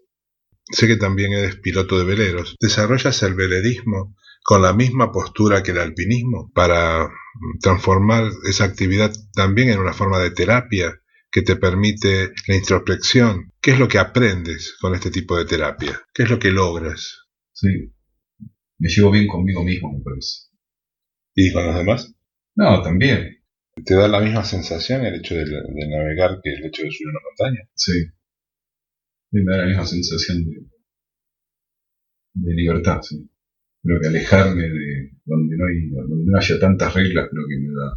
Sé 0.71 0.87
que 0.87 0.97
también 0.97 1.33
eres 1.33 1.57
piloto 1.57 1.99
de 1.99 2.05
veleros. 2.05 2.57
¿Desarrollas 2.61 3.23
el 3.23 3.35
velerismo 3.35 4.17
con 4.45 4.61
la 4.61 4.75
misma 4.75 5.11
postura 5.11 5.63
que 5.63 5.71
el 5.71 5.79
alpinismo 5.79 6.53
para 6.55 7.09
transformar 7.61 8.31
esa 8.49 8.65
actividad 8.65 9.11
también 9.33 9.71
en 9.71 9.79
una 9.79 9.95
forma 9.95 10.19
de 10.21 10.31
terapia 10.31 11.01
que 11.33 11.41
te 11.41 11.57
permite 11.57 12.31
la 12.47 12.55
introspección? 12.55 13.53
¿Qué 13.61 13.71
es 13.73 13.79
lo 13.79 13.89
que 13.89 13.99
aprendes 13.99 14.77
con 14.81 14.95
este 14.95 15.11
tipo 15.11 15.37
de 15.39 15.47
terapia? 15.47 15.99
¿Qué 16.13 16.25
es 16.25 16.31
lo 16.31 16.39
que 16.39 16.51
logras? 16.51 17.25
Sí, 17.53 17.95
me 18.79 18.89
llevo 18.91 19.11
bien 19.11 19.27
conmigo 19.27 19.65
mismo, 19.65 19.91
me 19.91 20.05
parece. 20.05 20.51
¿Y 21.35 21.51
con 21.51 21.67
los 21.67 21.77
demás? 21.77 22.15
No, 22.55 22.83
también. 22.83 23.43
¿Te 23.83 23.95
da 23.95 24.07
la 24.09 24.21
misma 24.21 24.45
sensación 24.45 25.07
el 25.07 25.15
hecho 25.17 25.35
de, 25.37 25.45
navegar 25.45 26.39
que 26.43 26.51
el 26.51 26.67
hecho 26.67 26.83
de 26.83 26.91
subir 26.91 27.09
una 27.09 27.21
montaña? 27.25 27.69
Sí. 27.75 27.93
me 29.31 29.43
da 29.51 29.63
la 29.63 29.67
misma 29.69 29.87
sensación 29.87 30.45
de, 30.45 30.67
de 32.35 32.55
libertad, 32.55 33.01
sí. 33.01 33.31
Creo 33.85 34.01
que 34.01 34.09
alejarme 34.09 34.63
de 34.63 35.11
donde 35.27 35.57
no, 35.59 35.67
hay, 35.67 35.91
donde 35.91 36.25
no 36.25 36.39
haya 36.39 36.59
tantas 36.59 36.95
reglas, 36.95 37.29
creo 37.31 37.45
que 37.47 37.59
me 37.59 37.75
da 37.75 37.93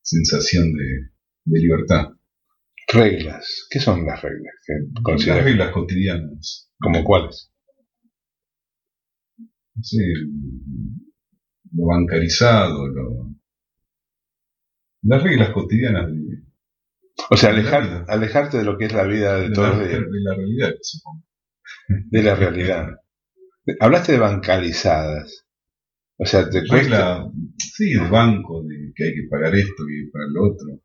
sensación 0.00 0.72
de, 0.72 1.10
de 1.44 1.60
libertad. 1.60 2.08
Reglas. 2.88 3.66
¿Qué 3.68 3.78
son 3.78 4.06
las 4.06 4.22
reglas? 4.22 4.54
las 5.26 5.44
reglas 5.44 5.70
cotidianas. 5.72 6.72
¿Como 6.80 7.04
cuáles? 7.04 7.52
Sí, 9.82 10.02
lo 11.72 11.86
bancarizado, 11.86 12.88
lo, 12.88 13.36
las 15.02 15.22
reglas 15.22 15.50
cotidianas 15.50 16.10
de... 16.10 16.46
O 17.30 17.36
sea, 17.36 17.50
alejarte 17.50 18.58
de 18.58 18.64
lo 18.64 18.78
que 18.78 18.86
es 18.86 18.92
la 18.92 19.04
vida 19.04 19.38
de, 19.40 19.50
todos 19.50 19.76
los 19.76 19.88
días. 19.88 20.00
De 20.00 20.20
la 20.20 20.34
realidad, 20.34 20.74
supongo. 20.80 21.24
De 21.88 22.22
la 22.22 22.34
realidad. 22.34 22.88
Hablaste 23.80 24.12
de 24.12 24.18
bancarizadas. 24.18 25.46
O 26.18 26.24
sea, 26.24 26.48
te 26.48 26.66
cuesta... 26.66 27.30
sí, 27.58 27.92
de 27.92 28.08
banco, 28.08 28.62
de 28.62 28.92
que 28.94 29.04
hay 29.04 29.14
que 29.14 29.28
pagar 29.28 29.54
esto, 29.54 29.84
que 29.86 29.94
hay 29.94 30.04
que 30.06 30.10
pagar 30.12 30.28
lo 30.30 30.52
otro. 30.52 30.82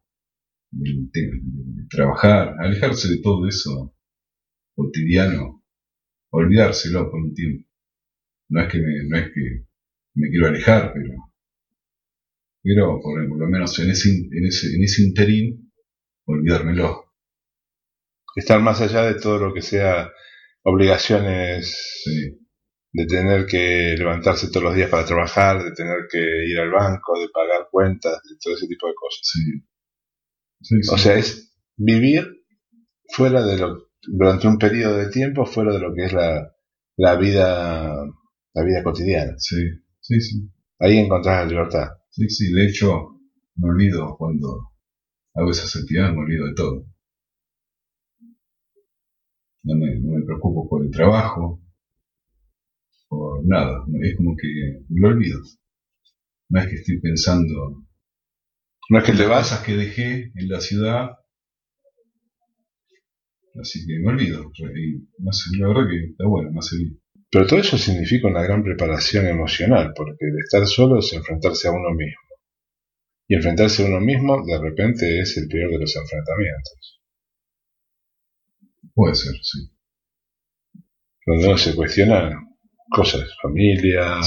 De, 0.72 1.88
trabajar, 1.90 2.56
alejarse 2.60 3.10
de 3.10 3.22
todo 3.22 3.48
eso 3.48 3.94
cotidiano, 4.74 5.64
olvidárselo 6.32 7.12
por 7.12 7.22
un 7.22 7.34
tiempo. 7.34 7.68
No 8.50 8.62
es 8.62 8.72
que 8.72 8.80
me, 8.80 9.04
no 9.08 9.18
es 9.18 9.26
que 9.34 9.66
me 10.16 10.30
quiero 10.30 10.48
alejar, 10.48 10.92
pero 10.94 11.32
pero 12.64 13.00
por, 13.02 13.20
lo 13.20 13.48
menos 13.48 13.78
en 13.80 13.90
ese, 13.90 14.10
en 14.10 14.46
ese, 14.46 14.76
en 14.76 14.84
ese 14.84 15.04
interín, 15.04 15.72
olvidármelo. 16.26 17.12
Estar 18.36 18.62
más 18.62 18.82
allá 18.82 19.04
de 19.04 19.20
todo 19.20 19.40
lo 19.40 19.54
que 19.54 19.62
sea 19.62 20.12
obligaciones 20.64 22.04
de 22.94 23.06
tener 23.06 23.46
que 23.46 23.96
levantarse 23.98 24.50
todos 24.50 24.64
los 24.64 24.76
días 24.76 24.90
para 24.90 25.06
trabajar, 25.06 25.64
de 25.64 25.72
tener 25.72 26.08
que 26.10 26.20
ir 26.20 26.60
al 26.60 26.72
banco, 26.72 27.20
de 27.20 27.30
pagar 27.30 27.68
cuentas, 27.72 28.22
de 28.24 28.36
todo 28.42 28.54
ese 28.54 28.68
tipo 28.68 28.88
de 28.88 28.94
cosas. 28.96 29.34
o 30.92 30.98
sea, 30.98 31.16
es 31.16 31.54
vivir 31.78 32.44
fuera 33.08 33.44
de 33.44 33.58
lo, 33.58 33.92
durante 34.02 34.48
un 34.48 34.58
periodo 34.58 34.98
de 34.98 35.10
tiempo, 35.10 35.46
fuera 35.46 35.74
de 35.74 35.80
lo 35.80 35.94
que 35.94 36.06
es 36.06 36.14
la, 36.14 36.54
la 36.98 37.16
vida, 37.16 38.06
la 38.54 38.64
vida 38.64 38.84
cotidiana. 38.84 39.34
Sí, 39.38 39.56
sí, 40.00 40.20
sí. 40.22 40.50
Ahí 40.80 40.98
encontrás 40.98 41.46
la 41.46 41.52
libertad. 41.52 41.88
Sí, 42.10 42.30
sí, 42.30 42.52
de 42.52 42.66
hecho, 42.66 43.20
me 43.56 43.70
olvido 43.70 44.16
cuando 44.18 44.72
hago 45.36 45.52
esas 45.52 45.76
actividades, 45.76 46.14
me 46.14 46.22
olvido 46.22 46.48
de 46.48 46.54
todo. 46.56 46.86
No 49.64 49.76
me, 49.76 50.00
no 50.00 50.18
me 50.18 50.26
preocupo 50.26 50.68
por 50.68 50.84
el 50.84 50.92
trabajo, 50.92 51.61
nada, 53.46 53.84
es 54.02 54.16
como 54.16 54.36
que 54.36 54.48
lo 54.90 55.08
olvido. 55.08 55.40
No 56.50 56.60
es 56.60 56.68
que 56.68 56.76
estoy 56.76 57.00
pensando 57.00 57.86
no 58.90 59.00
es 59.00 59.06
que 59.06 59.14
te 59.14 59.26
vas 59.26 59.58
que 59.66 59.74
dejé 59.74 60.32
en 60.36 60.50
la 60.50 60.60
ciudad 60.60 61.12
así 63.62 63.86
que 63.86 64.00
me 64.00 64.12
olvido 64.12 64.52
y 64.58 65.58
la 65.58 65.68
verdad 65.68 65.90
que 65.90 66.06
está 66.12 66.28
bueno 66.28 66.52
hace 66.60 66.78
bien 66.78 67.02
pero 67.32 67.48
todo 67.48 67.60
eso 67.62 67.78
significa 67.78 68.28
una 68.28 68.44
gran 68.44 68.62
preparación 68.62 69.26
emocional, 69.26 69.94
porque 69.96 70.26
el 70.26 70.38
estar 70.40 70.68
solo 70.68 71.00
es 71.00 71.14
enfrentarse 71.14 71.70
a 71.70 71.72
uno 71.72 71.92
mismo. 71.92 72.20
Y 73.26 73.36
enfrentarse 73.36 73.84
a 73.84 73.86
uno 73.86 74.02
mismo, 74.02 74.46
de 74.46 74.60
repente, 74.60 75.22
es 75.22 75.38
el 75.38 75.48
peor 75.48 75.72
de 75.72 75.80
los 75.80 75.96
enfrentamientos. 75.96 77.02
Puede 78.94 79.16
ser, 79.16 79.34
sí. 79.42 79.72
Cuando 81.24 81.48
uno 81.48 81.58
se 81.58 81.74
cuestiona 81.74 82.38
cosas, 82.92 83.36
familia, 83.42 84.20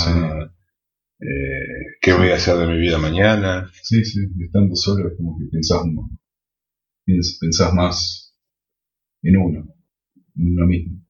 eh, 1.20 1.96
qué 2.00 2.12
voy 2.14 2.30
a 2.30 2.36
hacer 2.36 2.56
de 2.56 2.66
mi 2.66 2.78
vida 2.78 2.98
mañana. 2.98 3.70
Sí, 3.82 4.04
sí, 4.04 4.20
estando 4.40 4.74
solo 4.74 5.08
es 5.08 5.16
como 5.16 5.38
que 5.38 5.44
pensás, 5.52 5.82
pensás 7.40 7.74
más 7.74 8.34
en 9.22 9.36
uno, 9.36 9.74
en 10.36 10.52
uno 10.52 10.66
mismo. 10.66 11.04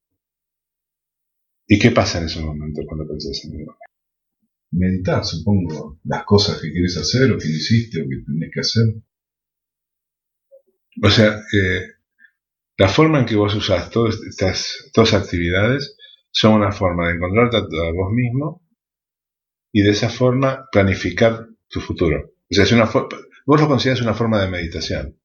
¿Y 1.66 1.78
qué 1.78 1.92
pasa 1.92 2.18
en 2.18 2.26
ese 2.26 2.40
momento 2.40 2.82
cuando 2.86 3.08
pensás 3.08 3.42
en 3.44 3.52
Dios? 3.52 3.74
Meditar, 4.72 5.24
supongo, 5.24 6.00
las 6.04 6.24
cosas 6.24 6.60
que 6.60 6.72
quieres 6.72 6.96
hacer 6.96 7.30
o 7.30 7.38
que 7.38 7.48
no 7.48 7.54
hiciste 7.54 8.02
o 8.02 8.08
que 8.08 8.16
tenés 8.26 8.50
que 8.52 8.60
hacer. 8.60 8.84
O 11.02 11.10
sea, 11.10 11.40
eh, 11.52 11.82
la 12.76 12.88
forma 12.88 13.20
en 13.20 13.26
que 13.26 13.36
vos 13.36 13.54
usás 13.54 13.90
todas 13.90 14.20
estas 14.28 14.90
dos 14.94 15.14
actividades 15.14 15.96
son 16.34 16.54
una 16.54 16.72
forma 16.72 17.06
de 17.08 17.14
encontrarte 17.14 17.56
a, 17.56 17.92
vos 17.92 18.12
mismo 18.12 18.60
y 19.72 19.82
de 19.82 19.90
esa 19.90 20.10
forma 20.10 20.66
planificar 20.70 21.46
tu 21.68 21.80
futuro. 21.80 22.32
O 22.50 22.54
sea, 22.54 22.64
es 22.64 22.72
una 22.72 22.90
vos 23.46 23.60
lo 23.60 23.68
consideras 23.68 24.02
una 24.02 24.14
forma 24.14 24.42
de 24.42 24.50
meditación. 24.50 25.16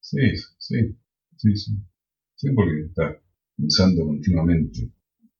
Sí, 0.00 0.36
sí, 0.58 0.96
sí, 1.36 1.56
sí. 1.56 1.72
Sí, 2.34 2.50
porque 2.54 2.82
estás 2.88 3.16
pensando 3.56 4.04
continuamente 4.04 4.90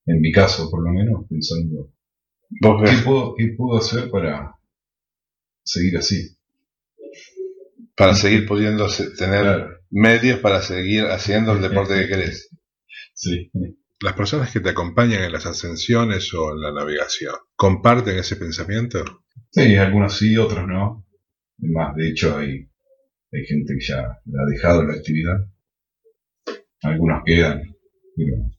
en 0.07 0.20
mi 0.20 0.31
caso 0.31 0.70
por 0.70 0.85
lo 0.85 0.92
menos, 0.92 1.27
pensando, 1.29 1.92
¿qué 2.49 2.92
puedo, 3.05 3.35
¿qué 3.35 3.55
puedo 3.57 3.79
hacer 3.79 4.09
para 4.09 4.57
seguir 5.64 5.99
así? 5.99 6.37
Para 7.96 8.14
seguir 8.14 8.46
pudiendo 8.46 8.87
tener 9.18 9.77
medios 9.90 10.40
para 10.40 10.62
seguir 10.62 11.07
haciendo 11.07 11.53
el 11.53 11.62
deporte 11.68 11.94
que 12.01 12.09
querés. 12.09 12.51
Sí. 13.14 13.51
Las 14.01 14.15
personas 14.15 14.53
que 14.53 14.61
te 14.61 14.71
acompañan 14.71 15.25
en 15.25 15.33
las 15.33 15.47
ascensiones 15.47 16.33
o 16.35 16.53
en 16.53 16.61
la 16.61 16.73
navegación, 16.73 17.35
¿comparten 17.55 18.19
ese 18.19 18.37
pensamiento? 18.37 19.05
Sí, 19.51 19.77
algunos 19.77 20.19
sí, 20.19 20.37
otros 20.37 20.67
no. 20.67 21.07
Además, 21.59 21.97
de 21.97 22.11
hecho, 22.11 22.37
hay, 22.37 22.69
hay 23.33 23.45
gente 23.47 23.75
que 23.79 23.87
ya 23.87 24.01
ha 24.01 24.51
dejado 24.51 24.85
la 24.85 24.95
actividad. 24.95 25.39
Algunos 26.83 27.23
quedan, 27.25 27.63
pero 28.15 28.57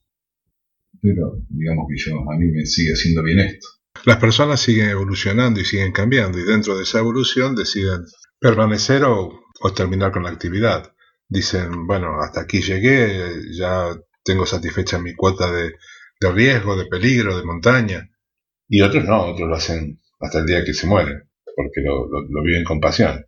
pero 1.00 1.40
digamos 1.48 1.86
que 1.88 1.96
yo, 1.96 2.30
a 2.30 2.36
mí 2.36 2.46
me 2.46 2.66
sigue 2.66 2.92
haciendo 2.92 3.22
bien 3.22 3.38
esto. 3.40 3.68
Las 4.04 4.18
personas 4.18 4.60
siguen 4.60 4.90
evolucionando 4.90 5.60
y 5.60 5.64
siguen 5.64 5.92
cambiando 5.92 6.38
y 6.38 6.44
dentro 6.44 6.76
de 6.76 6.84
esa 6.84 6.98
evolución 6.98 7.54
deciden 7.54 8.04
permanecer 8.38 9.04
o, 9.04 9.44
terminar 9.74 10.12
con 10.12 10.22
la 10.22 10.30
actividad. 10.30 10.92
Dicen, 11.28 11.86
bueno, 11.86 12.20
hasta 12.20 12.42
aquí 12.42 12.62
llegué, 12.62 13.52
ya 13.52 13.90
tengo 14.28 14.44
satisfecha 14.44 14.98
mi 14.98 15.14
cuota 15.14 15.50
de, 15.50 15.72
riesgo, 16.20 16.76
de 16.76 16.84
peligro, 16.84 17.38
de 17.38 17.44
montaña. 17.44 18.10
Y 18.68 18.82
otros 18.82 19.04
no, 19.04 19.22
otros 19.22 19.48
lo 19.48 19.56
hacen 19.56 20.00
hasta 20.20 20.40
el 20.40 20.46
día 20.46 20.64
que 20.64 20.74
se 20.74 20.86
mueren, 20.86 21.22
porque 21.56 21.80
lo, 21.80 22.42
viven 22.44 22.64
con 22.64 22.78
pasión, 22.78 23.24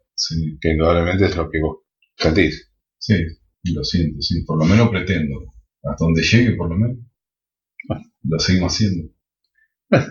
que 0.61 0.69
indudablemente 0.69 1.25
es 1.25 1.37
lo 1.37 1.51
que 1.51 1.61
vos 1.61 1.79
sentís. 2.17 2.71
Sí, 2.99 3.15
lo 3.73 3.83
siento, 3.83 4.21
sí, 4.21 4.45
por 4.45 4.59
lo 4.59 4.67
menos 4.67 4.91
pretendo, 4.91 5.55
hasta 5.83 6.05
donde 6.05 6.23
llegue 6.23 6.55
por 6.55 6.69
lo 6.69 6.77
menos 6.77 6.99
lo 8.25 8.39
seguimos 8.39 8.75
haciendo. 8.75 9.11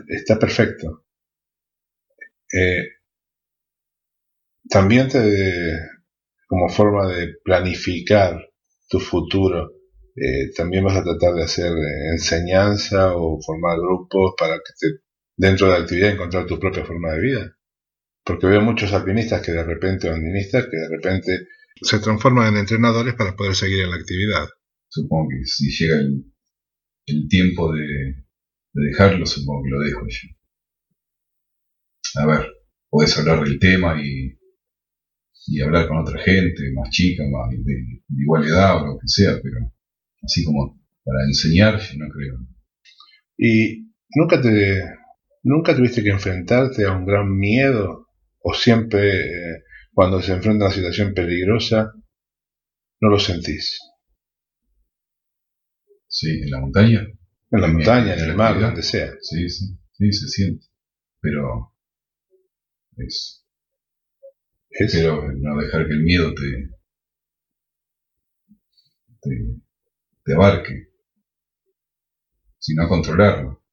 Está 0.07 0.39
perfecto. 0.39 1.05
Eh, 2.51 2.83
también 4.67 5.07
te, 5.07 5.77
como 6.47 6.67
forma 6.67 7.07
de 7.07 7.35
planificar 7.43 8.41
tu 8.89 8.99
futuro, 8.99 9.78
eh, 10.19 10.51
también 10.55 10.83
vas 10.83 10.97
a 10.97 11.03
tratar 11.03 11.33
de 11.33 11.43
hacer 11.43 11.73
enseñanza 12.11 13.15
o 13.15 13.41
formar 13.41 13.77
grupos 13.77 14.33
para 14.37 14.57
que 14.57 14.99
dentro 15.37 15.67
de 15.67 15.73
la 15.73 15.79
actividad 15.79 16.11
encontrar 16.11 16.45
tu 16.45 16.59
propia 16.59 16.85
forma 16.85 17.13
de 17.13 17.21
vida. 17.21 17.57
Porque 18.25 18.47
veo 18.47 18.61
muchos 18.61 18.91
alpinistas 18.93 19.41
que 19.41 19.53
de 19.53 19.63
repente, 19.63 20.09
andinistas, 20.09 20.65
que 20.65 20.77
de 20.77 20.89
repente 20.89 21.47
se 21.81 21.99
transforman 21.99 22.53
en 22.53 22.59
entrenadores 22.59 23.15
para 23.15 23.35
poder 23.35 23.55
seguir 23.55 23.83
en 23.83 23.91
la 23.91 23.95
actividad. 23.95 24.47
Supongo 24.89 25.29
que 25.29 25.45
si 25.45 25.69
llega 25.71 25.99
el, 25.99 26.25
tiempo 27.29 27.73
de, 27.73 28.25
dejarlo, 28.73 29.25
supongo 29.25 29.63
que 29.63 29.69
lo 29.69 29.79
dejo 29.79 30.01
yo. 30.07 30.29
A 32.21 32.25
ver, 32.25 32.51
podés 32.89 33.17
hablar 33.17 33.43
del 33.43 33.57
tema 33.57 33.99
y, 34.01 34.37
y 35.47 35.61
hablar 35.61 35.87
con 35.87 35.99
otra 35.99 36.21
gente, 36.21 36.71
más 36.73 36.89
chica, 36.89 37.23
más 37.31 37.49
de, 37.51 38.01
igual 38.17 38.45
edad 38.45 38.83
o 38.83 38.87
lo 38.87 38.99
que 38.99 39.07
sea, 39.07 39.39
pero 39.41 39.71
así 40.23 40.43
como 40.43 40.79
para 41.03 41.23
enseñar, 41.25 41.79
yo 41.79 41.97
no 41.97 42.09
creo. 42.09 42.39
¿Y 43.37 43.91
nunca 44.15 44.41
te 44.41 44.83
nunca 45.43 45.75
tuviste 45.75 46.03
que 46.03 46.09
enfrentarte 46.09 46.85
a 46.85 46.91
un 46.91 47.05
gran 47.05 47.37
miedo 47.37 48.07
o 48.41 48.53
siempre 48.53 49.21
eh, 49.21 49.63
cuando 49.93 50.21
se 50.21 50.33
enfrenta 50.33 50.65
a 50.65 50.67
una 50.67 50.75
situación 50.75 51.13
peligrosa 51.13 51.93
no 53.01 53.09
lo 53.09 53.19
sentís? 53.19 53.79
Sí, 56.07 56.41
en 56.41 56.51
la 56.51 56.59
montaña. 56.59 57.07
En 57.51 57.61
la 57.61 57.67
montaña, 57.67 58.13
en 58.13 58.19
el 58.19 58.35
mar, 58.35 58.59
donde 58.59 58.83
sea. 58.83 59.11
Sí, 59.21 59.49
sí, 59.49 59.65
sí, 59.91 60.11
se 60.11 60.27
siente. 60.27 60.65
Pero 61.21 61.73
es, 62.97 63.45
Pero 64.91 65.31
no 65.31 65.61
dejar 65.61 65.87
que 65.87 65.93
el 65.93 66.03
miedo 66.03 66.33
te, 66.33 66.69
te, 69.21 69.29
abarque, 70.33 70.89
sino 72.57 72.87
controlarlo. 72.87 73.63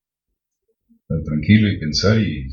Estar 1.03 1.23
tranquilo 1.25 1.69
y 1.69 1.79
pensar 1.79 2.19
y, 2.21 2.49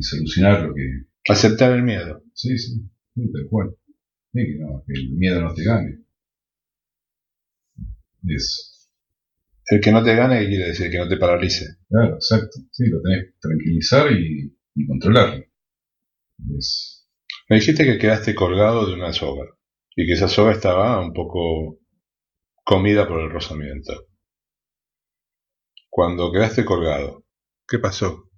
solucionar 0.00 0.62
lo 0.62 0.74
que... 0.74 1.06
Aceptar 1.28 1.72
el 1.72 1.82
miedo. 1.82 2.22
Sí, 2.34 2.58
sí, 2.58 2.80
tal 3.14 3.46
cual. 3.48 3.76
que, 4.32 4.44
que 4.86 4.92
el 5.00 5.10
miedo 5.12 5.40
no 5.40 5.54
te 5.54 5.64
gane. 5.64 6.04
Es, 8.26 8.90
el 9.66 9.80
que 9.80 9.92
no 9.92 10.02
te 10.02 10.14
gane 10.14 10.46
quiere 10.46 10.68
decir 10.68 10.90
que 10.90 10.98
no 10.98 11.08
te 11.08 11.16
paralice. 11.16 11.64
Claro, 11.88 12.14
exacto. 12.14 12.60
Sí, 12.70 12.86
lo 12.86 13.00
tenés 13.00 13.26
que 13.26 13.38
tranquilizar 13.40 14.12
y, 14.12 14.54
y 14.74 14.86
controlarlo. 14.86 15.44
Me 17.48 17.56
dijiste 17.56 17.84
que 17.84 17.98
quedaste 17.98 18.34
colgado 18.34 18.86
de 18.86 18.94
una 18.94 19.12
soga 19.12 19.46
y 19.96 20.06
que 20.06 20.12
esa 20.12 20.28
soga 20.28 20.52
estaba 20.52 21.00
un 21.00 21.12
poco 21.12 21.78
comida 22.64 23.06
por 23.06 23.20
el 23.20 23.30
rozamiento. 23.30 24.08
Cuando 25.88 26.32
quedaste 26.32 26.64
colgado, 26.64 27.24
¿qué 27.68 27.78
pasó? 27.78 28.30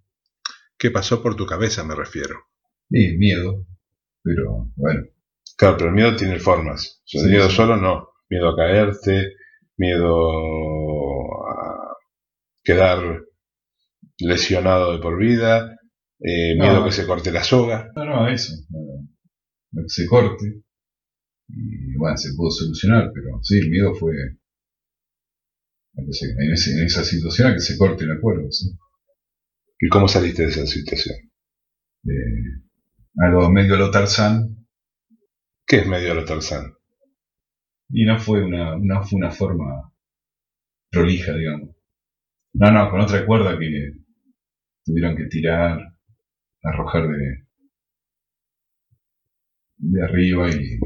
¿Qué 0.77 0.91
pasó 0.91 1.23
por 1.23 1.37
tu 1.37 1.47
cabeza, 1.47 1.85
me 1.85 1.95
refiero? 1.95 2.37
Sí, 2.91 3.17
miedo, 3.17 3.65
pero 4.23 4.71
bueno. 4.77 5.05
Claro, 5.57 5.77
pero 5.79 5.89
el 5.89 5.95
miedo 5.95 6.17
tiene 6.17 6.39
formas. 6.39 7.03
miedo 7.15 7.49
solo 7.49 7.77
no. 7.77 8.11
Miedo 8.29 8.51
a 8.51 8.57
caerte, 8.57 9.37
miedo 9.77 11.49
a 11.49 11.97
quedar 12.63 13.23
lesionado 14.19 14.93
de 14.93 14.99
por 14.99 15.19
vida, 15.19 15.79
eh, 16.21 16.57
miedo 16.59 16.83
a 16.83 16.85
que 16.85 16.93
se 16.93 17.07
corte 17.07 17.31
la 17.31 17.43
soga. 17.43 17.91
No, 17.95 18.05
no, 18.05 18.29
eso, 18.29 18.53
que 19.73 19.89
se 19.89 20.07
corte. 20.07 20.63
Y 21.49 21.97
bueno, 21.97 22.17
se 22.17 22.35
pudo 22.35 22.51
solucionar, 22.51 23.11
pero 23.15 23.41
sí, 23.43 23.59
el 23.59 23.71
miedo 23.71 23.95
fue 23.95 24.13
en, 25.97 26.85
esa 26.85 27.05
situación 27.05 27.49
a 27.49 27.55
que 27.55 27.61
se 27.61 27.79
corte 27.79 28.07
la 28.07 28.21
cuerda. 28.21 28.49
¿Y 29.81 29.89
cómo 29.89 30.09
saliste 30.09 30.43
de 30.43 30.49
esa 30.49 30.67
situación? 30.67 31.17
algo 33.19 33.51
medio 33.51 33.75
a 33.75 33.79
lo 33.79 33.91
Tarzán. 33.91 34.67
¿Qué 35.67 35.79
es 35.79 35.87
medio 35.87 36.13
a 36.13 36.15
lo 36.15 36.25
Tarzán? 36.25 36.75
Y 37.89 38.05
no 38.05 38.19
fue 38.19 38.45
una, 38.45 38.77
no 38.79 39.03
fue 39.05 39.19
una 39.19 39.31
forma 39.31 39.93
prolija, 40.91 41.33
digamos. 41.35 41.71
No, 42.53 42.71
no, 42.73 42.91
con 42.91 43.01
otra 43.01 43.27
cuerda 43.27 43.59
que 43.59 43.93
tuvieron 44.85 45.17
que 45.17 45.27
tirar, 45.27 45.81
arrojar 46.63 47.09
de, 47.09 47.47
de 49.79 50.05
arriba 50.05 50.49
y, 50.51 50.79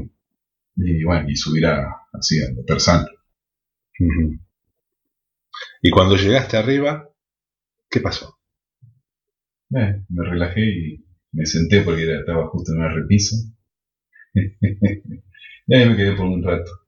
y 0.83 1.03
bueno, 1.03 1.29
y 1.29 1.35
subir 1.35 1.65
a, 1.65 2.07
así 2.13 2.39
a 2.41 2.47
Y 5.81 5.91
cuando 5.91 6.15
llegaste 6.15 6.57
arriba, 6.57 7.09
¿qué 7.89 7.99
pasó? 7.99 8.39
Eh, 9.75 10.03
me 10.09 10.29
relajé 10.29 10.61
y 10.61 11.05
me 11.31 11.45
senté 11.45 11.81
porque 11.81 12.03
estaba 12.13 12.47
justo 12.47 12.73
en 12.73 12.79
una 12.79 12.93
repisa. 12.93 13.35
y 14.33 15.75
ahí 15.75 15.89
me 15.89 15.95
quedé 15.95 16.15
por 16.15 16.25
un 16.25 16.43
rato 16.43 16.81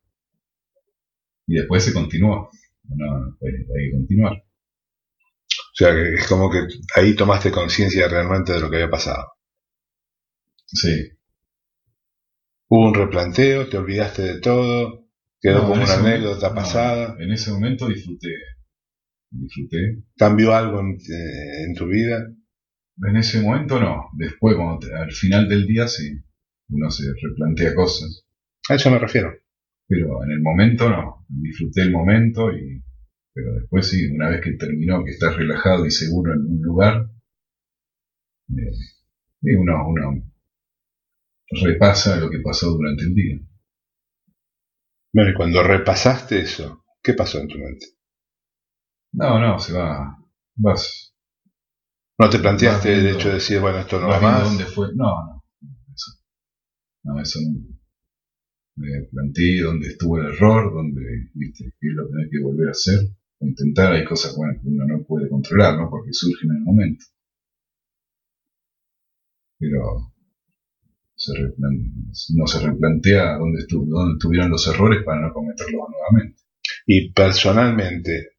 y 1.47 1.55
después 1.55 1.83
se 1.83 1.93
continuó. 1.93 2.49
No, 2.83 3.37
hay, 3.41 3.89
que 3.89 3.91
continuar. 3.91 4.33
O 4.33 5.75
sea, 5.75 5.93
que 5.93 6.15
es 6.15 6.27
como 6.27 6.49
que 6.49 6.67
ahí 6.95 7.15
tomaste 7.15 7.51
conciencia 7.51 8.07
realmente 8.07 8.53
de 8.53 8.59
lo 8.59 8.69
que 8.69 8.77
había 8.77 8.89
pasado. 8.89 9.33
Sí. 10.65 11.11
Hubo 12.73 12.87
un 12.87 12.95
replanteo, 12.95 13.69
te 13.69 13.77
olvidaste 13.77 14.21
de 14.23 14.39
todo, 14.39 15.05
quedó 15.39 15.67
como 15.67 15.83
una 15.83 15.93
anécdota 15.93 16.55
pasada. 16.55 17.15
En 17.19 17.31
ese 17.31 17.51
momento 17.51 17.87
disfruté. 17.87 18.33
Disfruté. 19.29 20.03
¿Cambió 20.17 20.55
algo 20.55 20.79
en, 20.79 20.93
eh, 20.95 21.73
tu 21.77 21.85
vida? 21.85 22.27
En 23.07 23.15
ese 23.15 23.41
momento 23.41 23.79
no. 23.79 24.09
Después, 24.17 24.57
al 24.91 25.11
final 25.11 25.47
del 25.47 25.67
día, 25.67 25.87
sí. 25.87 26.19
Uno 26.69 26.89
se 26.89 27.03
replantea 27.21 27.75
cosas. 27.75 28.25
A 28.69 28.73
eso 28.73 28.89
me 28.89 28.97
refiero 28.97 29.31
pero 29.87 30.23
en 30.23 30.31
el 30.31 30.41
momento 30.41 30.89
no, 30.89 31.25
disfruté 31.27 31.81
el 31.81 31.91
momento 31.91 32.51
y 32.51 32.81
pero 33.35 33.53
después 33.53 33.87
sí, 33.87 34.07
una 34.11 34.29
vez 34.29 34.41
que 34.41 34.53
terminó, 34.53 35.03
que 35.03 35.11
estás 35.11 35.35
relajado 35.35 35.87
y 35.87 35.91
seguro 35.91 36.33
en 36.33 36.41
un 36.41 36.61
lugar, 36.61 37.09
eh, 38.49 39.57
uno, 39.57 39.87
uno 39.87 40.32
repasa 41.61 42.17
lo 42.17 42.29
que 42.29 42.39
pasó 42.39 42.71
durante 42.71 43.03
el 43.03 43.13
día. 43.13 43.39
Bueno, 45.13 45.31
y 45.31 45.33
cuando 45.33 45.63
repasaste 45.63 46.39
eso, 46.39 46.85
¿qué 47.01 47.13
pasó 47.13 47.39
en 47.39 47.47
tu 47.47 47.57
mente? 47.57 47.85
No, 49.13 49.39
no, 49.39 49.59
se 49.59 49.73
va, 49.73 50.17
vas. 50.55 51.13
¿No 52.17 52.29
te 52.29 52.39
planteaste 52.39 52.93
el 52.93 53.07
hecho 53.07 53.27
de 53.29 53.35
decir, 53.35 53.59
bueno, 53.59 53.79
esto 53.79 53.99
no 53.99 54.07
va 54.07 54.19
más? 54.19 54.43
¿Dónde 54.43 54.65
fue? 54.65 54.87
No, 54.95 55.13
no, 55.25 55.43
eso, 55.93 56.11
no, 57.03 57.21
eso 57.21 57.39
no, 57.41 57.73
me 58.75 59.03
planteé 59.11 59.61
dónde 59.61 59.89
estuvo 59.89 60.19
el 60.19 60.33
error, 60.33 60.73
dónde, 60.73 61.29
viste, 61.33 61.73
qué 61.79 61.87
es 61.89 61.93
lo 61.93 62.07
que 62.07 62.13
tenés 62.13 62.29
que 62.31 62.43
volver 62.43 62.67
a 62.69 62.71
hacer, 62.71 62.99
intentar, 63.39 63.93
hay 63.93 64.05
cosas 64.05 64.35
bueno, 64.35 64.59
que 64.61 64.67
uno 64.67 64.85
no 64.87 65.03
puede 65.03 65.29
controlar, 65.29 65.77
¿no? 65.77 65.89
Porque 65.89 66.11
surgen 66.11 66.49
en 66.49 66.57
el 66.57 66.63
momento. 66.63 67.05
Pero 69.59 70.13
no 72.35 72.47
se 72.47 72.59
replantea 72.59 73.37
dónde, 73.37 73.61
estuvo, 73.61 73.85
dónde 73.87 74.13
estuvieron 74.13 74.49
los 74.49 74.67
errores 74.67 75.03
para 75.03 75.21
no 75.21 75.33
cometerlos 75.33 75.81
nuevamente. 75.89 76.41
Y 76.85 77.11
personalmente, 77.11 78.33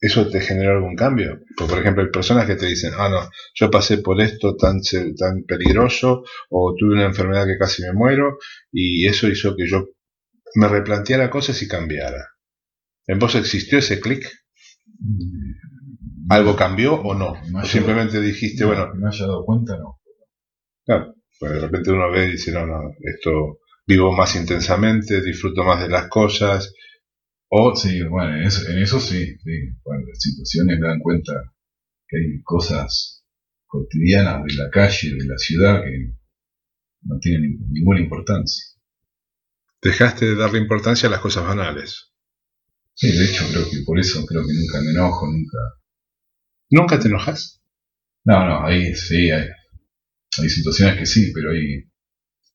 ¿eso 0.00 0.28
te 0.28 0.40
generó 0.40 0.72
algún 0.72 0.96
cambio? 0.96 1.40
Pues, 1.56 1.68
por 1.68 1.78
ejemplo, 1.78 2.02
hay 2.02 2.10
personas 2.10 2.46
que 2.46 2.56
te 2.56 2.66
dicen, 2.66 2.92
ah, 2.96 3.08
no, 3.08 3.30
yo 3.54 3.70
pasé 3.70 3.98
por 3.98 4.20
esto 4.20 4.56
tan, 4.56 4.80
tan 5.16 5.44
peligroso 5.44 6.24
o 6.50 6.74
tuve 6.78 6.94
una 6.94 7.06
enfermedad 7.06 7.46
que 7.46 7.58
casi 7.58 7.82
me 7.82 7.92
muero 7.92 8.38
y 8.72 9.06
eso 9.06 9.28
hizo 9.28 9.56
que 9.56 9.66
yo 9.66 9.88
me 10.56 10.68
replanteara 10.68 11.30
cosas 11.30 11.60
y 11.62 11.68
cambiara. 11.68 12.30
¿En 13.06 13.18
vos 13.18 13.34
existió 13.34 13.78
ese 13.78 14.00
clic? 14.00 14.30
¿Algo 16.30 16.56
cambió 16.56 16.94
o 16.94 17.14
no? 17.14 17.34
¿O 17.54 17.64
simplemente 17.64 18.20
dijiste, 18.20 18.64
bueno... 18.64 18.90
Que 18.92 18.98
me 18.98 19.08
haya 19.08 19.26
dado 19.26 19.44
cuenta, 19.44 19.76
no. 19.76 20.00
Claro, 20.84 21.13
pues 21.38 21.52
de 21.52 21.60
repente 21.60 21.90
uno 21.90 22.10
ve 22.10 22.28
y 22.28 22.32
dice, 22.32 22.52
no, 22.52 22.66
no, 22.66 22.92
esto 23.00 23.60
vivo 23.86 24.12
más 24.12 24.34
intensamente, 24.36 25.22
disfruto 25.22 25.62
más 25.64 25.82
de 25.82 25.88
las 25.88 26.08
cosas, 26.08 26.72
o, 27.56 27.76
sí, 27.76 28.02
bueno, 28.02 28.36
en 28.36 28.42
eso, 28.42 28.98
sí, 28.98 29.38
sí. 29.38 29.52
Cuando 29.80 30.08
las 30.08 30.18
situaciones 30.18 30.80
dan 30.80 30.98
cuenta 30.98 31.32
que 32.08 32.16
hay 32.16 32.42
cosas 32.42 33.24
cotidianas 33.64 34.42
de 34.44 34.54
la 34.54 34.70
calle, 34.70 35.14
de 35.14 35.24
la 35.24 35.38
ciudad, 35.38 35.84
que 35.84 36.14
no 37.02 37.16
tienen 37.20 37.58
ninguna 37.70 38.00
importancia. 38.00 38.64
Dejaste 39.80 40.26
de 40.26 40.34
darle 40.34 40.58
importancia 40.58 41.08
a 41.08 41.12
las 41.12 41.20
cosas 41.20 41.46
banales. 41.46 42.12
Sí, 42.94 43.16
de 43.16 43.24
hecho 43.24 43.44
creo 43.52 43.70
que 43.70 43.82
por 43.86 44.00
eso 44.00 44.26
creo 44.26 44.42
que 44.42 44.52
nunca 44.52 44.80
me 44.80 44.90
enojo, 44.90 45.26
nunca. 45.26 45.58
¿Nunca 46.70 46.98
te 46.98 47.06
enojas? 47.06 47.62
No, 48.24 48.48
no, 48.48 48.66
ahí 48.66 48.96
sí, 48.96 49.30
hay, 49.30 49.46
hay 50.38 50.48
situaciones 50.48 50.98
que 50.98 51.06
sí, 51.06 51.32
pero 51.34 51.50
ahí 51.50 51.84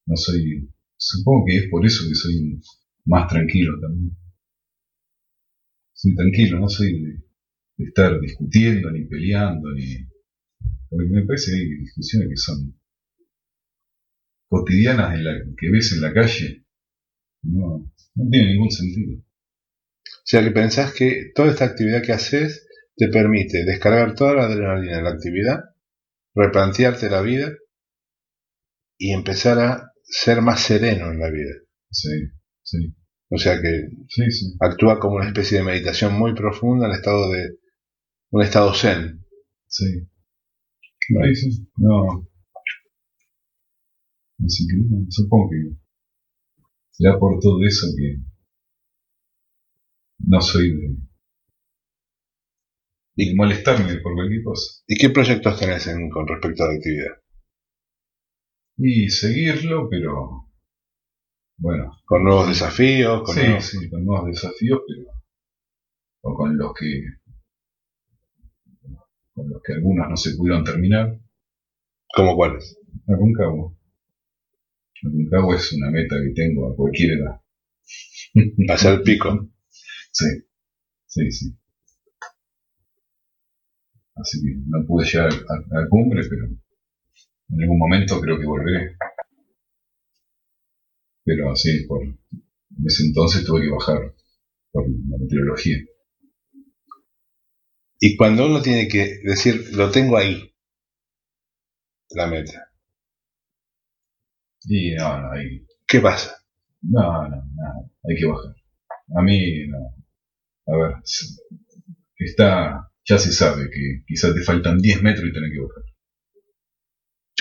no 0.05 0.15
soy. 0.15 0.69
Supongo 0.97 1.45
que 1.47 1.57
es 1.57 1.69
por 1.69 1.85
eso 1.85 2.03
que 2.07 2.15
soy 2.15 2.59
más 3.05 3.27
tranquilo 3.29 3.79
también 3.79 4.15
soy 5.99 6.15
tranquilo, 6.15 6.59
no 6.59 6.69
soy 6.69 7.01
de, 7.77 7.85
estar 7.85 8.19
discutiendo, 8.21 8.89
ni 8.91 9.05
peleando, 9.05 9.71
ni... 9.73 10.07
Porque 10.89 11.09
me 11.09 11.25
parece 11.25 11.51
que 11.51 11.57
hay 11.57 11.69
discusiones 11.77 12.29
que 12.29 12.37
son 12.37 12.79
cotidianas 14.47 15.15
en 15.15 15.23
la, 15.25 15.33
que 15.57 15.69
ves 15.69 15.91
en 15.91 16.01
la 16.01 16.13
calle, 16.13 16.65
no, 17.43 17.91
no 18.15 18.29
tiene 18.29 18.53
ningún 18.53 18.71
sentido. 18.71 19.17
O 19.19 20.23
sea 20.23 20.43
que 20.43 20.51
pensás 20.51 20.93
que 20.93 21.31
toda 21.35 21.51
esta 21.51 21.65
actividad 21.65 22.01
que 22.01 22.13
haces 22.13 22.65
te 22.95 23.09
permite 23.09 23.65
descargar 23.65 24.15
toda 24.15 24.35
la 24.35 24.45
adrenalina 24.45 24.97
de 24.97 25.03
la 25.03 25.09
actividad, 25.09 25.59
replantearte 26.33 27.09
la 27.09 27.21
vida 27.21 27.53
y 28.99 29.13
empezar 29.13 29.59
a 29.59 29.93
ser 30.03 30.43
más 30.43 30.61
sereno 30.61 31.11
en 31.11 31.19
la 31.21 31.31
vida. 31.31 31.55
Sí, 31.91 32.09
sí. 32.63 32.95
O 33.31 33.39
sea 33.39 33.61
que 33.61 33.89
Sí, 34.09 34.31
sí. 34.31 34.55
actúa 34.61 34.99
como 34.99 35.17
una 35.17 35.27
especie 35.29 35.59
de 35.59 35.65
meditación 35.65 36.13
muy 36.19 36.35
profunda 36.35 36.87
en 36.87 36.93
estado 36.93 37.31
de 37.31 37.57
un 38.31 38.43
estado 38.43 38.73
zen. 38.75 39.25
Sí. 39.67 40.07
Sí, 41.07 41.35
sí. 41.35 41.67
No. 41.77 42.25
Así 44.45 44.67
que 44.67 44.75
no, 44.75 45.05
supongo 45.09 45.49
que 45.51 45.57
será 46.91 47.17
por 47.17 47.39
todo 47.39 47.65
eso 47.65 47.87
que 47.97 48.17
no 50.29 50.39
soy 50.41 50.69
de, 50.77 50.95
de 53.17 53.35
molestarme 53.35 53.97
por 53.97 54.15
cualquier 54.15 54.41
cosa. 54.43 54.81
¿Y 54.87 54.97
qué 54.97 55.11
proyectos 55.11 55.59
tenés 55.59 55.85
en- 55.85 56.09
con 56.09 56.27
respecto 56.27 56.63
a 56.63 56.69
la 56.69 56.73
actividad? 56.73 57.11
Y 58.79 59.09
seguirlo, 59.11 59.87
pero 59.87 60.47
bueno, 61.59 61.91
¿Con 62.05 62.23
nuevos 62.23 62.47
desafíos? 62.47 63.21
Con 63.21 63.35
sí, 63.35 63.41
nuevos- 63.41 63.65
sí, 63.65 63.89
con 63.89 64.03
nuevos 64.03 64.25
desafíos, 64.29 64.79
pero 64.87 65.11
o 66.21 66.33
con 66.33 66.57
los 66.57 66.71
que 66.77 66.89
con 69.33 69.49
los 69.49 69.59
que 69.63 69.73
algunos 69.73 70.07
no 70.07 70.15
se 70.17 70.35
pudieron 70.35 70.63
terminar. 70.63 71.17
¿Cómo 72.15 72.35
cuáles? 72.35 72.77
Aconcagua. 73.07 73.73
Aconcagua 75.05 75.57
es 75.57 75.73
una 75.73 75.91
meta 75.91 76.15
que 76.23 76.31
tengo 76.33 76.71
a 76.71 76.75
cualquier 76.75 77.19
edad. 77.19 77.41
Hacia 78.69 78.91
el 78.91 79.03
pico. 79.03 79.49
Sí, 80.11 80.25
sí, 81.07 81.31
sí. 81.31 81.55
Así 84.17 84.39
que 84.43 84.51
no 84.67 84.85
pude 84.85 85.03
llegar 85.03 85.31
a, 85.31 85.77
a 85.77 85.81
la 85.81 85.89
cumbre, 85.89 86.21
pero 86.29 86.47
en 87.49 87.61
algún 87.61 87.79
momento 87.79 88.19
creo 88.21 88.39
que 88.39 88.45
volveré. 88.45 88.95
Pero 91.23 91.55
sí, 91.55 91.85
por 91.87 92.03
en 92.03 92.85
ese 92.85 93.03
entonces 93.05 93.45
tuve 93.45 93.61
que 93.61 93.71
bajar 93.71 94.13
por 94.71 94.87
la 94.89 95.17
meteorología. 95.17 95.77
Y 97.99 98.15
cuando 98.15 98.47
uno 98.47 98.61
tiene 98.61 98.87
que 98.87 99.19
decir, 99.23 99.73
lo 99.73 99.91
tengo 99.91 100.17
ahí, 100.17 100.53
la 102.11 102.27
meta, 102.27 102.71
Y 104.65 104.93
no, 104.95 105.21
no, 105.21 105.31
hay, 105.31 105.65
¿qué 105.87 105.99
pasa? 105.99 106.35
no, 106.81 107.01
no, 107.29 107.43
nada, 107.55 107.91
hay 108.03 108.15
que 108.15 108.25
bajar. 108.25 108.55
A 109.17 109.21
mí, 109.21 109.67
no. 109.67 109.77
A 110.73 110.77
ver, 110.77 110.95
está, 112.17 112.91
ya 113.05 113.17
se 113.17 113.31
sabe 113.31 113.69
que 113.69 114.03
quizás 114.07 114.33
te 114.35 114.41
faltan 114.43 114.77
10 114.79 115.01
metros 115.03 115.27
y 115.29 115.33
tenés 115.33 115.51
que 115.51 115.59
bajar. 115.61 115.83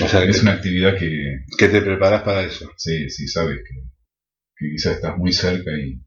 O 0.02 0.08
sea, 0.08 0.22
Es 0.24 0.42
una 0.42 0.52
actividad 0.52 0.96
que, 0.96 1.40
que 1.58 1.68
te 1.68 1.82
preparas 1.82 2.22
para 2.22 2.42
eso. 2.42 2.70
sí, 2.76 3.08
sí, 3.10 3.26
sabes 3.28 3.58
que, 3.66 3.74
que 4.56 4.70
quizás 4.72 4.96
estás 4.96 5.16
muy 5.16 5.32
cerca 5.32 5.70
y 5.78 6.00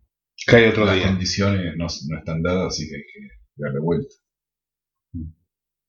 hay 0.47 0.65
otro 0.65 0.85
las 0.85 0.95
día. 0.95 1.07
condiciones 1.07 1.75
no, 1.77 1.87
no 2.09 2.17
están 2.19 2.41
dadas, 2.41 2.67
así 2.73 2.89
que 2.89 2.95
hay 2.95 3.03
que 3.03 3.19
darle 3.57 3.79
vuelta. 3.79 4.13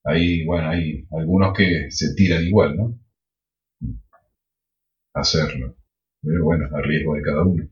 Ahí, 0.05 0.45
bueno, 0.45 0.69
hay 0.71 1.05
algunos 1.11 1.53
que 1.57 1.91
se 1.91 2.15
tiran 2.15 2.45
igual, 2.45 2.77
¿no? 2.77 2.97
Hacerlo. 5.15 5.75
Pero 6.23 6.45
bueno, 6.45 6.69
a 6.71 6.83
riesgo 6.83 7.15
de 7.15 7.23
cada 7.23 7.43
uno. 7.45 7.67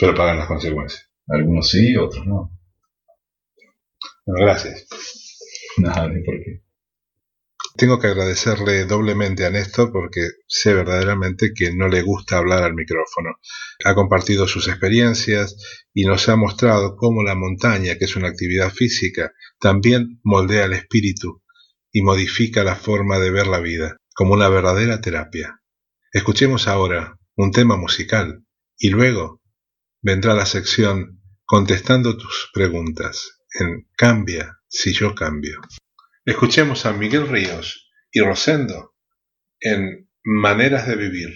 Pero 0.00 0.14
pagan 0.14 0.38
las 0.38 0.48
consecuencias. 0.48 1.10
Algunos 1.28 1.70
sí, 1.70 1.96
otros 1.96 2.26
no. 2.26 2.50
Bueno, 4.26 4.44
gracias. 4.46 4.86
Nada 5.78 6.08
de 6.08 6.22
por 6.22 6.42
qué. 6.42 6.60
Tengo 7.74 7.98
que 7.98 8.08
agradecerle 8.08 8.84
doblemente 8.84 9.46
a 9.46 9.50
Néstor 9.50 9.92
porque 9.92 10.28
sé 10.46 10.74
verdaderamente 10.74 11.52
que 11.54 11.74
no 11.74 11.88
le 11.88 12.02
gusta 12.02 12.36
hablar 12.36 12.62
al 12.62 12.74
micrófono. 12.74 13.36
Ha 13.84 13.94
compartido 13.94 14.46
sus 14.46 14.68
experiencias 14.68 15.56
y 15.94 16.04
nos 16.04 16.28
ha 16.28 16.36
mostrado 16.36 16.96
cómo 16.96 17.22
la 17.22 17.34
montaña, 17.34 17.96
que 17.96 18.04
es 18.04 18.14
una 18.14 18.28
actividad 18.28 18.70
física, 18.70 19.32
también 19.58 20.20
moldea 20.22 20.66
el 20.66 20.74
espíritu 20.74 21.42
y 21.90 22.02
modifica 22.02 22.62
la 22.62 22.76
forma 22.76 23.18
de 23.18 23.30
ver 23.30 23.46
la 23.46 23.60
vida, 23.60 23.96
como 24.14 24.34
una 24.34 24.48
verdadera 24.48 25.00
terapia. 25.00 25.60
Escuchemos 26.12 26.68
ahora 26.68 27.18
un 27.36 27.52
tema 27.52 27.76
musical 27.76 28.44
y 28.76 28.90
luego 28.90 29.40
vendrá 30.02 30.34
la 30.34 30.46
sección 30.46 31.22
contestando 31.44 32.16
tus 32.18 32.50
preguntas 32.52 33.38
en 33.58 33.88
Cambia 33.96 34.58
si 34.68 34.92
yo 34.92 35.14
cambio. 35.14 35.60
Escuchemos 36.24 36.86
a 36.86 36.92
Miguel 36.92 37.26
Ríos 37.26 37.90
y 38.12 38.20
Rosendo 38.20 38.94
en 39.58 40.08
Maneras 40.22 40.86
de 40.86 40.94
Vivir. 40.94 41.34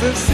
Cosas 0.00 0.29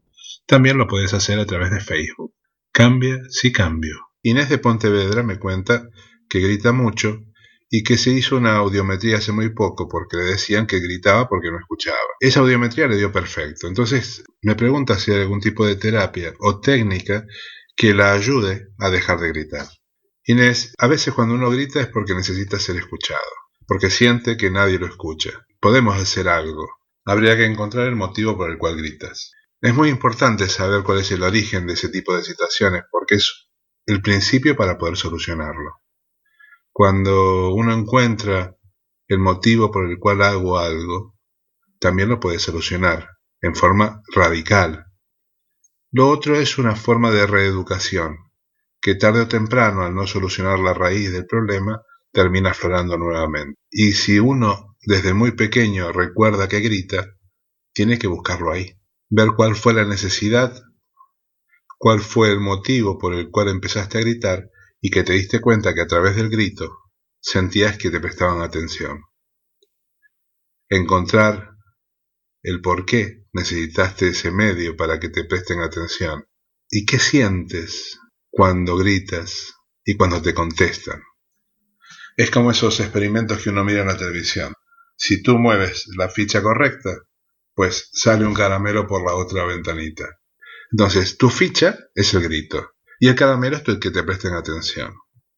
También 0.47 0.79
lo 0.79 0.87
puedes 0.87 1.13
hacer 1.13 1.37
a 1.37 1.45
través 1.45 1.69
de 1.69 1.79
Facebook. 1.79 2.33
Cambia 2.71 3.21
si 3.29 3.51
cambio. 3.51 3.99
Inés 4.23 4.49
de 4.49 4.57
Pontevedra 4.57 5.21
me 5.21 5.37
cuenta 5.37 5.87
que 6.27 6.39
grita 6.39 6.71
mucho 6.71 7.23
y 7.75 7.81
que 7.81 7.97
se 7.97 8.11
hizo 8.11 8.37
una 8.37 8.57
audiometría 8.57 9.17
hace 9.17 9.31
muy 9.31 9.49
poco 9.49 9.87
porque 9.89 10.15
le 10.15 10.25
decían 10.25 10.67
que 10.67 10.79
gritaba 10.79 11.27
porque 11.27 11.49
no 11.49 11.57
escuchaba. 11.57 11.97
Esa 12.19 12.41
audiometría 12.41 12.85
le 12.87 12.97
dio 12.97 13.11
perfecto. 13.11 13.67
Entonces 13.67 14.23
me 14.43 14.53
pregunta 14.53 14.99
si 14.99 15.09
hay 15.11 15.21
algún 15.21 15.39
tipo 15.39 15.65
de 15.65 15.75
terapia 15.75 16.35
o 16.37 16.59
técnica 16.59 17.25
que 17.75 17.95
la 17.95 18.13
ayude 18.13 18.67
a 18.77 18.91
dejar 18.91 19.19
de 19.21 19.29
gritar. 19.29 19.65
Inés, 20.23 20.75
a 20.77 20.85
veces 20.85 21.15
cuando 21.15 21.33
uno 21.33 21.49
grita 21.49 21.81
es 21.81 21.87
porque 21.87 22.13
necesita 22.13 22.59
ser 22.59 22.75
escuchado, 22.75 23.19
porque 23.65 23.89
siente 23.89 24.37
que 24.37 24.51
nadie 24.51 24.77
lo 24.77 24.85
escucha. 24.85 25.31
Podemos 25.59 25.99
hacer 25.99 26.27
algo. 26.27 26.69
Habría 27.05 27.35
que 27.35 27.45
encontrar 27.45 27.87
el 27.87 27.95
motivo 27.95 28.37
por 28.37 28.51
el 28.51 28.59
cual 28.59 28.77
gritas. 28.77 29.31
Es 29.61 29.73
muy 29.73 29.89
importante 29.89 30.47
saber 30.47 30.83
cuál 30.83 30.99
es 30.99 31.11
el 31.11 31.23
origen 31.23 31.65
de 31.65 31.73
ese 31.73 31.89
tipo 31.89 32.15
de 32.15 32.21
situaciones 32.21 32.83
porque 32.91 33.15
es 33.15 33.47
el 33.87 34.03
principio 34.03 34.55
para 34.55 34.77
poder 34.77 34.95
solucionarlo. 34.95 35.82
Cuando 36.75 37.53
uno 37.53 37.71
encuentra 37.71 38.57
el 39.07 39.19
motivo 39.19 39.69
por 39.69 39.85
el 39.85 39.99
cual 39.99 40.23
hago 40.23 40.57
algo, 40.57 41.15
también 41.79 42.09
lo 42.09 42.19
puede 42.19 42.39
solucionar 42.39 43.09
en 43.41 43.53
forma 43.53 44.01
radical. 44.11 44.87
Lo 45.91 46.09
otro 46.09 46.35
es 46.35 46.57
una 46.57 46.75
forma 46.75 47.11
de 47.11 47.27
reeducación, 47.27 48.17
que 48.81 48.95
tarde 48.95 49.21
o 49.21 49.27
temprano, 49.27 49.83
al 49.83 49.93
no 49.93 50.07
solucionar 50.07 50.57
la 50.57 50.73
raíz 50.73 51.11
del 51.11 51.27
problema, 51.27 51.83
termina 52.11 52.49
aflorando 52.49 52.97
nuevamente. 52.97 53.59
Y 53.69 53.91
si 53.91 54.17
uno 54.17 54.75
desde 54.81 55.13
muy 55.13 55.33
pequeño 55.33 55.91
recuerda 55.91 56.47
que 56.47 56.59
grita, 56.59 57.05
tiene 57.71 57.99
que 57.99 58.07
buscarlo 58.07 58.51
ahí, 58.51 58.79
ver 59.09 59.33
cuál 59.35 59.55
fue 59.55 59.75
la 59.75 59.85
necesidad, 59.85 60.59
cuál 61.77 61.99
fue 61.99 62.31
el 62.31 62.39
motivo 62.39 62.97
por 62.97 63.13
el 63.13 63.29
cual 63.29 63.49
empezaste 63.49 63.99
a 63.99 64.01
gritar 64.01 64.49
y 64.83 64.91
que 64.91 65.03
te 65.03 65.13
diste 65.13 65.39
cuenta 65.39 65.73
que 65.73 65.79
a 65.79 65.87
través 65.87 66.17
del 66.17 66.29
grito 66.29 66.77
sentías 67.21 67.77
que 67.77 67.89
te 67.89 68.01
prestaban 68.01 68.41
atención. 68.41 69.01
Encontrar 70.67 71.51
el 72.41 72.59
por 72.59 72.85
qué 72.85 73.23
necesitaste 73.31 74.09
ese 74.09 74.29
medio 74.29 74.75
para 74.75 74.99
que 74.99 75.07
te 75.07 75.23
presten 75.23 75.61
atención 75.61 76.25
y 76.69 76.85
qué 76.85 76.99
sientes 76.99 77.97
cuando 78.29 78.75
gritas 78.75 79.53
y 79.85 79.95
cuando 79.95 80.21
te 80.21 80.33
contestan. 80.33 81.01
Es 82.17 82.29
como 82.29 82.51
esos 82.51 82.81
experimentos 82.81 83.41
que 83.41 83.51
uno 83.51 83.63
mira 83.63 83.83
en 83.83 83.87
la 83.87 83.97
televisión. 83.97 84.53
Si 84.97 85.23
tú 85.23 85.37
mueves 85.37 85.85
la 85.95 86.09
ficha 86.09 86.43
correcta, 86.43 86.89
pues 87.53 87.89
sale 87.93 88.25
un 88.25 88.33
caramelo 88.33 88.85
por 88.85 89.01
la 89.05 89.15
otra 89.15 89.45
ventanita. 89.45 90.19
Entonces, 90.73 91.17
tu 91.17 91.29
ficha 91.29 91.79
es 91.95 92.13
el 92.13 92.23
grito 92.23 92.73
y 92.99 93.07
el 93.07 93.15
caramelo 93.15 93.57
es 93.57 93.63
el 93.67 93.79
que 93.79 93.91
te 93.91 94.03
presten 94.03 94.33
atención. 94.33 94.93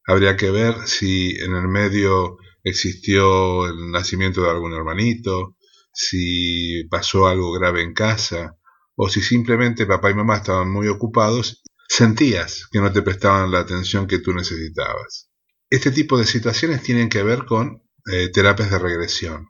Habría 0.07 0.35
que 0.37 0.51
ver 0.51 0.75
si 0.87 1.31
en 1.37 1.55
el 1.55 1.67
medio 1.67 2.37
existió 2.63 3.65
el 3.67 3.91
nacimiento 3.91 4.43
de 4.43 4.49
algún 4.49 4.73
hermanito, 4.73 5.57
si 5.93 6.83
pasó 6.89 7.27
algo 7.27 7.51
grave 7.53 7.81
en 7.81 7.93
casa, 7.93 8.57
o 8.95 9.09
si 9.09 9.21
simplemente 9.21 9.85
papá 9.85 10.11
y 10.11 10.13
mamá 10.13 10.37
estaban 10.37 10.69
muy 10.69 10.87
ocupados, 10.87 11.63
sentías 11.87 12.67
que 12.71 12.79
no 12.79 12.91
te 12.91 13.01
prestaban 13.01 13.51
la 13.51 13.59
atención 13.59 14.07
que 14.07 14.19
tú 14.19 14.33
necesitabas. 14.33 15.29
Este 15.69 15.91
tipo 15.91 16.17
de 16.17 16.25
situaciones 16.25 16.83
tienen 16.83 17.09
que 17.09 17.23
ver 17.23 17.45
con 17.45 17.83
eh, 18.11 18.29
terapias 18.29 18.71
de 18.71 18.79
regresión. 18.79 19.47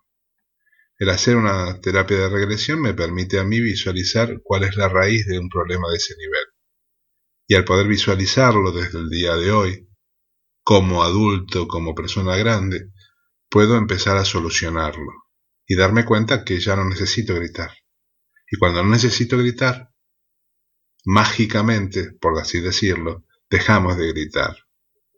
El 0.98 1.10
hacer 1.10 1.36
una 1.36 1.82
terapia 1.82 2.18
de 2.18 2.30
regresión 2.30 2.82
me 2.82 2.94
permite 2.94 3.40
a 3.40 3.44
mí 3.44 3.60
visualizar 3.60 4.40
cuál 4.44 4.64
es 4.64 4.78
la 4.78 4.88
raíz 4.88 5.26
de 5.26 5.38
un 5.40 5.50
problema 5.50 5.90
de 5.90 5.98
ese 5.98 6.16
nivel 6.18 6.55
y 7.48 7.56
al 7.56 7.66
poder 7.66 7.88
visualizarlo 7.88 8.72
desde 8.72 9.00
el 9.00 9.10
día 9.10 9.36
de 9.36 9.52
hoy, 9.52 9.90
como 10.64 11.04
adulto, 11.04 11.68
como 11.68 11.94
persona 11.94 12.36
grande, 12.36 12.92
puedo 13.50 13.78
empezar 13.78 14.18
a 14.18 14.26
solucionarlo 14.26 15.12
y 15.68 15.76
darme 15.76 16.06
cuenta 16.06 16.44
que 16.44 16.60
ya 16.60 16.76
no 16.76 16.86
necesito 16.86 17.36
gritar. 17.36 17.72
Y 18.50 18.58
cuando 18.58 18.84
no 18.84 18.90
necesito 18.90 19.38
gritar, 19.38 19.92
mágicamente, 21.06 22.12
por 22.20 22.40
así 22.40 22.62
decirlo, 22.62 23.26
dejamos 23.50 23.98
de 23.98 24.12
gritar. 24.12 24.56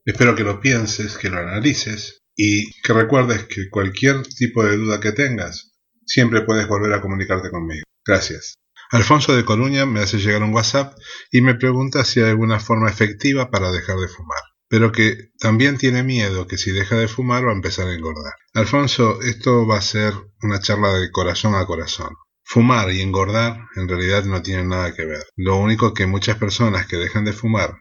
Espero 0.05 0.35
que 0.35 0.43
lo 0.43 0.59
pienses, 0.59 1.17
que 1.17 1.29
lo 1.29 1.39
analices 1.39 2.23
y 2.35 2.71
que 2.81 2.93
recuerdes 2.93 3.45
que 3.45 3.69
cualquier 3.69 4.23
tipo 4.23 4.63
de 4.63 4.77
duda 4.77 4.99
que 4.99 5.11
tengas, 5.11 5.73
siempre 6.05 6.41
puedes 6.41 6.67
volver 6.67 6.93
a 6.93 7.01
comunicarte 7.01 7.49
conmigo. 7.49 7.83
Gracias. 8.05 8.55
Alfonso 8.89 9.35
de 9.35 9.43
Coruña 9.43 9.85
me 9.85 9.99
hace 9.99 10.17
llegar 10.17 10.43
un 10.43 10.53
WhatsApp 10.53 10.97
y 11.31 11.41
me 11.41 11.55
pregunta 11.55 12.05
si 12.05 12.21
hay 12.21 12.29
alguna 12.29 12.59
forma 12.59 12.89
efectiva 12.89 13.51
para 13.51 13.71
dejar 13.71 13.97
de 13.97 14.07
fumar, 14.07 14.41
pero 14.69 14.91
que 14.91 15.31
también 15.39 15.77
tiene 15.77 16.03
miedo 16.03 16.47
que 16.47 16.57
si 16.57 16.71
deja 16.71 16.95
de 16.95 17.09
fumar 17.09 17.45
va 17.45 17.51
a 17.51 17.55
empezar 17.55 17.87
a 17.87 17.93
engordar. 17.93 18.33
Alfonso, 18.53 19.21
esto 19.21 19.67
va 19.67 19.77
a 19.77 19.81
ser 19.81 20.13
una 20.41 20.61
charla 20.61 20.93
de 20.93 21.11
corazón 21.11 21.55
a 21.55 21.65
corazón. 21.65 22.15
Fumar 22.43 22.91
y 22.93 23.01
engordar 23.01 23.59
en 23.75 23.89
realidad 23.89 24.23
no 24.23 24.41
tienen 24.41 24.69
nada 24.69 24.93
que 24.93 25.05
ver. 25.05 25.25
Lo 25.35 25.57
único 25.57 25.93
que 25.93 26.05
muchas 26.05 26.37
personas 26.37 26.87
que 26.87 26.95
dejan 26.95 27.25
de 27.25 27.33
fumar 27.33 27.75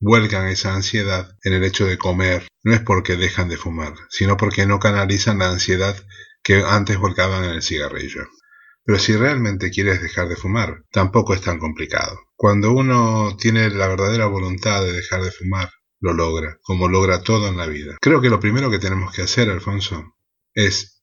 vuelcan 0.00 0.48
esa 0.48 0.74
ansiedad 0.74 1.30
en 1.42 1.52
el 1.52 1.64
hecho 1.64 1.84
de 1.84 1.98
comer 1.98 2.48
no 2.62 2.72
es 2.72 2.80
porque 2.80 3.16
dejan 3.16 3.50
de 3.50 3.58
fumar, 3.58 3.94
sino 4.08 4.38
porque 4.38 4.64
no 4.64 4.78
canalizan 4.78 5.38
la 5.38 5.50
ansiedad 5.50 5.94
que 6.42 6.62
antes 6.66 6.98
volcaban 6.98 7.44
en 7.44 7.50
el 7.50 7.62
cigarrillo. 7.62 8.22
Pero 8.88 8.98
si 9.00 9.14
realmente 9.14 9.70
quieres 9.70 10.00
dejar 10.00 10.30
de 10.30 10.36
fumar, 10.36 10.86
tampoco 10.90 11.34
es 11.34 11.42
tan 11.42 11.58
complicado. 11.58 12.18
Cuando 12.34 12.72
uno 12.72 13.36
tiene 13.38 13.68
la 13.68 13.86
verdadera 13.86 14.24
voluntad 14.24 14.82
de 14.82 14.94
dejar 14.94 15.22
de 15.22 15.30
fumar, 15.30 15.70
lo 16.00 16.14
logra, 16.14 16.58
como 16.62 16.88
logra 16.88 17.22
todo 17.22 17.48
en 17.48 17.58
la 17.58 17.66
vida. 17.66 17.98
Creo 18.00 18.22
que 18.22 18.30
lo 18.30 18.40
primero 18.40 18.70
que 18.70 18.78
tenemos 18.78 19.12
que 19.12 19.20
hacer, 19.20 19.50
Alfonso, 19.50 20.16
es 20.54 21.02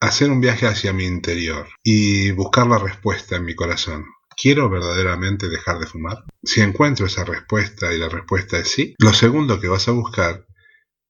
hacer 0.00 0.28
un 0.28 0.40
viaje 0.40 0.66
hacia 0.66 0.92
mi 0.92 1.04
interior 1.04 1.68
y 1.84 2.32
buscar 2.32 2.66
la 2.66 2.78
respuesta 2.78 3.36
en 3.36 3.44
mi 3.44 3.54
corazón. 3.54 4.06
¿Quiero 4.36 4.68
verdaderamente 4.68 5.48
dejar 5.48 5.78
de 5.78 5.86
fumar? 5.86 6.24
Si 6.42 6.62
encuentro 6.62 7.06
esa 7.06 7.22
respuesta 7.22 7.94
y 7.94 7.98
la 7.98 8.08
respuesta 8.08 8.58
es 8.58 8.72
sí, 8.72 8.96
lo 8.98 9.12
segundo 9.12 9.60
que 9.60 9.68
vas 9.68 9.86
a 9.86 9.92
buscar 9.92 10.48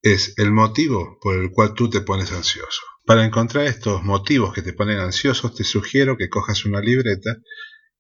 es 0.03 0.35
el 0.37 0.53
motivo 0.53 1.19
por 1.23 1.39
el 1.39 1.51
cual 1.51 1.73
tú 1.73 1.89
te 1.89 2.03
pones 2.03 2.31
ansioso. 2.31 2.83
Para 3.05 3.25
encontrar 3.25 3.67
estos 3.67 4.03
motivos 4.03 4.55
que 4.55 4.63
te 4.63 4.73
ponen 4.73 4.99
ansiosos, 4.99 5.55
te 5.55 5.65
sugiero 5.65 6.17
que 6.17 6.29
cojas 6.29 6.65
una 6.65 6.81
libreta 6.81 7.37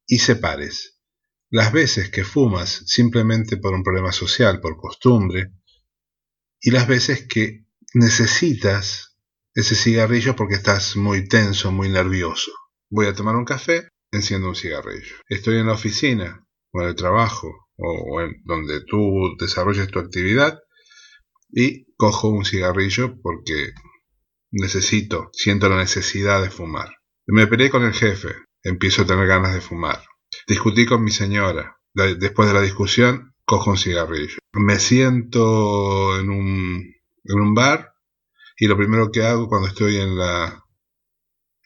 y 0.06 0.18
separes 0.18 0.94
las 1.54 1.72
veces 1.72 2.10
que 2.10 2.24
fumas 2.24 2.82
simplemente 2.86 3.56
por 3.56 3.74
un 3.74 3.84
problema 3.84 4.10
social, 4.10 4.60
por 4.60 4.76
costumbre, 4.76 5.52
y 6.60 6.72
las 6.72 6.88
veces 6.88 7.28
que 7.28 7.66
necesitas 7.92 9.16
ese 9.54 9.76
cigarrillo 9.76 10.34
porque 10.34 10.56
estás 10.56 10.96
muy 10.96 11.28
tenso, 11.28 11.70
muy 11.70 11.90
nervioso. 11.90 12.50
Voy 12.90 13.06
a 13.06 13.14
tomar 13.14 13.36
un 13.36 13.44
café, 13.44 13.88
enciendo 14.10 14.48
un 14.48 14.56
cigarrillo. 14.56 15.14
Estoy 15.28 15.58
en 15.58 15.66
la 15.66 15.74
oficina 15.74 16.44
o 16.72 16.82
en 16.82 16.88
el 16.88 16.96
trabajo 16.96 17.68
o 17.76 18.20
en 18.20 18.42
donde 18.44 18.80
tú 18.84 19.36
desarrolles 19.38 19.86
tu 19.88 20.00
actividad 20.00 20.58
y 21.52 21.84
cojo 21.94 22.30
un 22.30 22.44
cigarrillo 22.44 23.20
porque 23.22 23.74
necesito, 24.54 25.30
siento 25.32 25.68
la 25.68 25.76
necesidad 25.76 26.42
de 26.42 26.50
fumar. 26.50 26.96
Me 27.26 27.46
peleé 27.46 27.70
con 27.70 27.84
el 27.84 27.92
jefe, 27.92 28.34
empiezo 28.62 29.02
a 29.02 29.06
tener 29.06 29.26
ganas 29.26 29.54
de 29.54 29.60
fumar. 29.60 30.02
Discutí 30.46 30.86
con 30.86 31.02
mi 31.02 31.10
señora. 31.10 31.78
Después 31.94 32.48
de 32.48 32.54
la 32.54 32.60
discusión, 32.60 33.34
cojo 33.44 33.70
un 33.70 33.78
cigarrillo. 33.78 34.38
Me 34.52 34.78
siento 34.78 36.18
en 36.18 36.30
un, 36.30 36.94
en 37.24 37.40
un 37.40 37.54
bar 37.54 37.94
y 38.58 38.66
lo 38.66 38.76
primero 38.76 39.10
que 39.10 39.22
hago 39.22 39.48
cuando 39.48 39.68
estoy 39.68 39.98
en 39.98 40.16
la, 40.16 40.64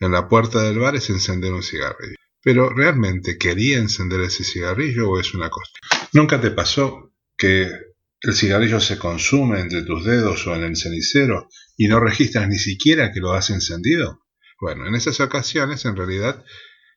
en 0.00 0.12
la 0.12 0.28
puerta 0.28 0.62
del 0.62 0.78
bar 0.78 0.96
es 0.96 1.08
encender 1.10 1.52
un 1.52 1.62
cigarrillo. 1.62 2.16
Pero 2.42 2.70
realmente 2.70 3.36
quería 3.36 3.78
encender 3.78 4.20
ese 4.20 4.44
cigarrillo 4.44 5.10
o 5.10 5.20
es 5.20 5.34
una 5.34 5.50
cosa. 5.50 5.72
¿Nunca 6.12 6.40
te 6.40 6.50
pasó 6.50 7.12
que 7.36 7.70
el 8.20 8.34
cigarrillo 8.34 8.80
se 8.80 8.98
consume 8.98 9.60
entre 9.60 9.82
tus 9.82 10.04
dedos 10.04 10.46
o 10.46 10.54
en 10.54 10.64
el 10.64 10.76
cenicero 10.76 11.48
y 11.76 11.88
no 11.88 12.00
registras 12.00 12.48
ni 12.48 12.58
siquiera 12.58 13.12
que 13.12 13.20
lo 13.20 13.32
has 13.32 13.50
encendido? 13.50 14.24
Bueno, 14.60 14.86
en 14.86 14.94
esas 14.94 15.20
ocasiones 15.20 15.84
en 15.84 15.96
realidad 15.96 16.44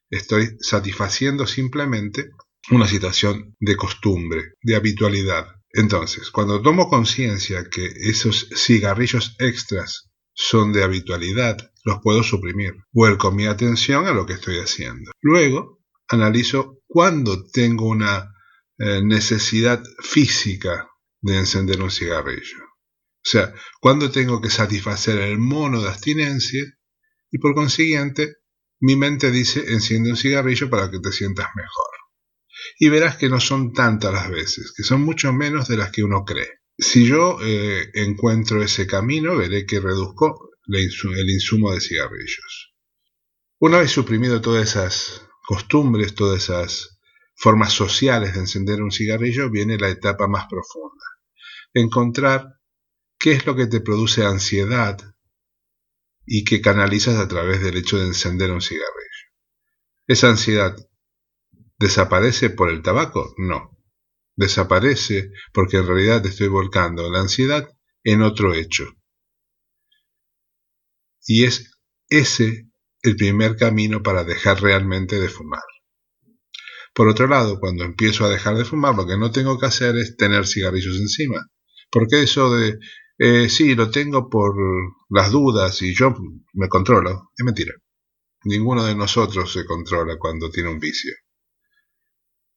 estoy 0.10 0.58
satisfaciendo 0.60 1.46
simplemente 1.46 2.32
una 2.72 2.88
situación 2.88 3.56
de 3.60 3.76
costumbre, 3.76 4.54
de 4.62 4.76
habitualidad. 4.76 5.48
Entonces, 5.74 6.32
cuando 6.32 6.62
tomo 6.62 6.90
conciencia 6.90 7.66
que 7.70 7.86
esos 7.86 8.50
cigarrillos 8.56 9.36
extras 9.40 10.12
son 10.34 10.74
de 10.74 10.84
habitualidad 10.84 11.58
los 11.84 12.00
puedo 12.02 12.24
suprimir. 12.24 12.76
Vuelco 12.92 13.32
mi 13.32 13.46
atención 13.46 14.08
a 14.08 14.14
lo 14.14 14.26
que 14.26 14.34
estoy 14.34 14.60
haciendo. 14.60 15.12
Luego, 15.22 15.82
analizo 16.08 16.80
cuándo 16.88 17.46
tengo 17.52 17.88
una 17.88 18.34
eh, 18.78 19.02
necesidad 19.04 19.82
física 20.02 20.91
de 21.22 21.38
encender 21.38 21.82
un 21.82 21.92
cigarrillo. 21.92 22.58
O 22.64 23.30
sea, 23.30 23.54
cuándo 23.80 24.10
tengo 24.12 24.42
que 24.42 24.50
satisfacer 24.50 25.20
el 25.20 25.38
mono 25.38 25.82
de 25.82 25.90
abstinencia 25.90 26.64
y 27.32 27.38
por 27.38 27.54
consiguiente 27.54 28.38
mi 28.80 28.96
mente 28.96 29.30
dice 29.30 29.64
enciende 29.72 30.10
un 30.10 30.18
cigarrillo 30.18 30.70
para 30.70 30.90
que 30.90 31.00
te 31.00 31.12
sientas 31.12 31.48
mejor. 31.56 31.92
Y 32.80 32.90
verás 32.90 33.18
que 33.18 33.30
no 33.30 33.40
son 33.40 33.74
tantas 33.74 34.12
las 34.12 34.30
veces, 34.30 34.74
que 34.76 34.84
son 34.84 35.02
mucho 35.02 35.32
menos 35.32 35.68
de 35.68 35.78
las 35.78 35.92
que 35.92 36.04
uno 36.04 36.26
cree. 36.26 36.62
Si 36.78 37.06
yo 37.06 37.38
eh, 37.44 37.92
encuentro 37.94 38.64
ese 38.64 38.88
camino, 38.88 39.38
veré 39.38 39.68
que 39.68 39.80
reduzco 39.80 40.50
el 40.68 41.30
insumo 41.30 41.72
de 41.72 41.82
cigarrillos. 41.82 42.74
Una 43.60 43.80
vez 43.80 43.92
suprimido 43.92 44.42
todas 44.42 44.70
esas 44.70 45.28
costumbres, 45.46 46.16
todas 46.16 46.44
esas 46.44 47.00
formas 47.36 47.74
sociales 47.74 48.34
de 48.34 48.40
encender 48.40 48.82
un 48.82 48.92
cigarrillo, 48.92 49.52
viene 49.52 49.78
la 49.78 49.90
etapa 49.90 50.28
más 50.28 50.48
profunda. 50.50 51.04
Encontrar 51.74 52.60
qué 53.18 53.32
es 53.34 53.46
lo 53.46 53.56
que 53.56 53.68
te 53.68 53.80
produce 53.80 54.26
ansiedad 54.26 55.00
y 56.26 56.44
que 56.44 56.62
canalizas 56.62 57.18
a 57.18 57.28
través 57.28 57.62
del 57.62 57.78
hecho 57.78 57.98
de 57.98 58.08
encender 58.08 58.52
un 58.52 58.62
cigarrillo. 58.62 58.88
¿Esa 60.08 60.30
ansiedad 60.30 60.76
desaparece 61.80 62.50
por 62.50 62.70
el 62.70 62.82
tabaco? 62.82 63.34
No. 63.38 63.78
Desaparece 64.36 65.32
porque 65.54 65.78
en 65.78 65.88
realidad 65.88 66.26
estoy 66.26 66.48
volcando 66.48 67.10
la 67.12 67.22
ansiedad 67.22 67.70
en 68.04 68.22
otro 68.22 68.54
hecho. 68.54 68.86
Y 71.26 71.46
es 71.46 71.72
ese 72.10 72.68
el 73.04 73.16
primer 73.16 73.56
camino 73.56 74.04
para 74.04 74.24
dejar 74.24 74.62
realmente 74.62 75.20
de 75.20 75.30
fumar. 75.30 75.64
Por 76.94 77.08
otro 77.08 77.28
lado, 77.28 77.60
cuando 77.60 77.84
empiezo 77.84 78.26
a 78.26 78.30
dejar 78.30 78.58
de 78.58 78.66
fumar, 78.66 78.96
lo 78.96 79.08
que 79.08 79.18
no 79.18 79.32
tengo 79.32 79.58
que 79.58 79.66
hacer 79.66 79.96
es 79.96 80.18
tener 80.18 80.46
cigarrillos 80.46 80.98
encima. 80.98 81.48
Porque 81.92 82.24
eso 82.24 82.56
de, 82.56 82.80
eh, 83.18 83.50
sí, 83.50 83.76
lo 83.76 83.92
tengo 83.92 84.30
por 84.30 84.56
las 85.10 85.32
dudas 85.32 85.82
y 85.82 85.94
yo 85.94 86.16
me 86.54 86.70
controlo, 86.70 87.32
es 87.38 87.46
mentira. 87.46 87.74
Ninguno 88.44 88.84
de 88.84 88.96
nosotros 88.96 89.52
se 89.52 89.66
controla 89.66 90.18
cuando 90.18 90.50
tiene 90.50 90.70
un 90.70 90.80
vicio. 90.80 91.14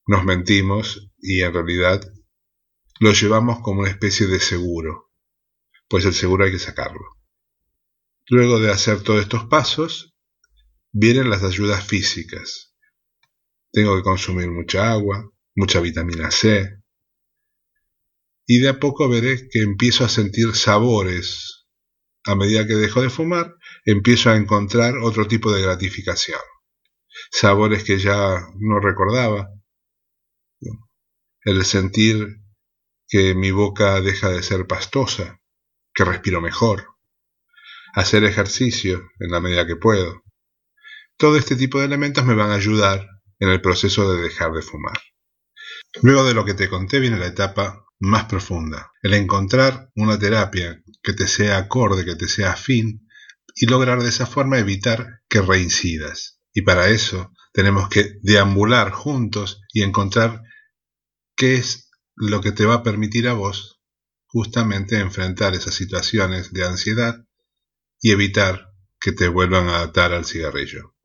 Nos 0.07 0.23
mentimos 0.23 1.11
y 1.19 1.41
en 1.41 1.53
realidad 1.53 2.01
lo 2.99 3.11
llevamos 3.11 3.59
como 3.59 3.81
una 3.81 3.89
especie 3.89 4.25
de 4.27 4.39
seguro, 4.39 5.11
pues 5.87 6.05
el 6.05 6.13
seguro 6.13 6.45
hay 6.45 6.51
que 6.51 6.59
sacarlo. 6.59 7.17
Luego 8.27 8.59
de 8.59 8.71
hacer 8.71 9.03
todos 9.03 9.21
estos 9.21 9.45
pasos, 9.45 10.15
vienen 10.91 11.29
las 11.29 11.43
ayudas 11.43 11.85
físicas. 11.85 12.73
Tengo 13.71 13.97
que 13.97 14.03
consumir 14.03 14.49
mucha 14.49 14.91
agua, 14.91 15.29
mucha 15.55 15.81
vitamina 15.81 16.31
C, 16.31 16.81
y 18.47 18.59
de 18.59 18.69
a 18.69 18.79
poco 18.79 19.09
veré 19.09 19.47
que 19.49 19.61
empiezo 19.61 20.05
a 20.05 20.09
sentir 20.09 20.55
sabores. 20.55 21.65
A 22.25 22.35
medida 22.35 22.65
que 22.65 22.75
dejo 22.75 23.01
de 23.01 23.09
fumar, 23.09 23.55
empiezo 23.85 24.29
a 24.29 24.35
encontrar 24.35 24.97
otro 24.97 25.27
tipo 25.27 25.51
de 25.51 25.61
gratificación. 25.61 26.39
Sabores 27.31 27.83
que 27.83 27.97
ya 27.97 28.47
no 28.57 28.79
recordaba. 28.79 29.49
El 31.43 31.63
sentir 31.65 32.39
que 33.07 33.35
mi 33.35 33.51
boca 33.51 34.01
deja 34.01 34.29
de 34.29 34.41
ser 34.41 34.65
pastosa, 34.65 35.39
que 35.93 36.03
respiro 36.03 36.41
mejor, 36.41 36.87
hacer 37.93 38.23
ejercicio 38.23 39.11
en 39.19 39.31
la 39.31 39.39
medida 39.39 39.67
que 39.67 39.75
puedo. 39.75 40.23
Todo 41.17 41.37
este 41.37 41.55
tipo 41.55 41.79
de 41.79 41.85
elementos 41.85 42.25
me 42.25 42.33
van 42.33 42.49
a 42.49 42.55
ayudar 42.55 43.07
en 43.39 43.49
el 43.49 43.61
proceso 43.61 44.11
de 44.11 44.23
dejar 44.23 44.51
de 44.53 44.63
fumar. 44.63 44.97
Luego 46.01 46.25
de 46.25 46.33
lo 46.33 46.43
que 46.45 46.55
te 46.55 46.67
conté 46.67 46.99
viene 46.99 47.19
la 47.19 47.27
etapa 47.27 47.84
más 47.99 48.25
profunda, 48.25 48.91
el 49.01 49.13
encontrar 49.13 49.89
una 49.95 50.19
terapia 50.19 50.83
que 51.01 51.13
te 51.13 51.27
sea 51.27 51.57
acorde, 51.57 52.05
que 52.05 52.15
te 52.15 52.27
sea 52.27 52.51
afín 52.51 53.07
y 53.55 53.67
lograr 53.67 54.01
de 54.01 54.09
esa 54.09 54.25
forma 54.25 54.59
evitar 54.59 55.21
que 55.29 55.41
reincidas. 55.41 56.39
Y 56.53 56.61
para 56.61 56.89
eso 56.89 57.31
tenemos 57.53 57.89
que 57.89 58.19
deambular 58.21 58.91
juntos 58.91 59.61
y 59.73 59.83
encontrar 59.83 60.41
qué 61.35 61.55
es 61.55 61.89
lo 62.15 62.41
que 62.41 62.51
te 62.51 62.65
va 62.65 62.75
a 62.75 62.83
permitir 62.83 63.27
a 63.27 63.33
vos 63.33 63.81
justamente 64.27 64.99
enfrentar 64.99 65.53
esas 65.53 65.75
situaciones 65.75 66.51
de 66.51 66.65
ansiedad 66.65 67.25
y 68.01 68.11
evitar 68.11 68.73
que 68.99 69.13
te 69.13 69.27
vuelvan 69.29 69.69
a 69.69 69.81
atar 69.81 70.11
al 70.11 70.25
cigarrillo. 70.25 70.95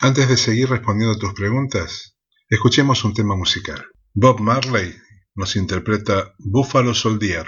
Antes 0.00 0.28
de 0.28 0.36
seguir 0.36 0.68
respondiendo 0.68 1.16
a 1.16 1.18
tus 1.18 1.32
preguntas, 1.32 2.16
escuchemos 2.48 3.04
un 3.04 3.14
tema 3.14 3.36
musical. 3.36 3.86
Bob 4.12 4.40
Marley 4.40 4.94
nos 5.38 5.54
interpreta 5.54 6.34
Buffalo 6.38 6.92
Soldier. 6.94 7.46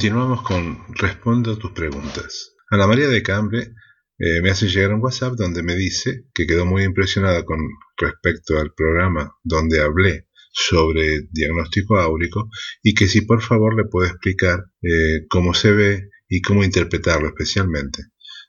Continuamos 0.00 0.40
con 0.40 0.78
Respondo 0.94 1.52
a 1.52 1.58
tus 1.58 1.72
preguntas. 1.72 2.54
Ana 2.70 2.86
María 2.86 3.06
de 3.06 3.22
Cambre 3.22 3.74
eh, 4.18 4.40
me 4.42 4.48
hace 4.48 4.66
llegar 4.66 4.94
un 4.94 5.02
WhatsApp 5.02 5.34
donde 5.34 5.62
me 5.62 5.76
dice 5.76 6.24
que 6.32 6.46
quedó 6.46 6.64
muy 6.64 6.84
impresionada 6.84 7.44
con 7.44 7.58
respecto 7.98 8.58
al 8.58 8.72
programa 8.72 9.36
donde 9.44 9.82
hablé 9.82 10.28
sobre 10.52 11.28
diagnóstico 11.30 11.98
áurico 11.98 12.48
y 12.82 12.94
que 12.94 13.08
si 13.08 13.20
por 13.20 13.42
favor 13.42 13.76
le 13.76 13.90
puedo 13.90 14.08
explicar 14.08 14.64
eh, 14.80 15.26
cómo 15.28 15.52
se 15.52 15.72
ve 15.72 16.08
y 16.30 16.40
cómo 16.40 16.64
interpretarlo 16.64 17.28
especialmente, 17.28 18.04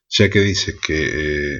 ya 0.07 0.29
que 0.29 0.39
dice 0.39 0.77
que 0.81 1.55
eh, 1.55 1.59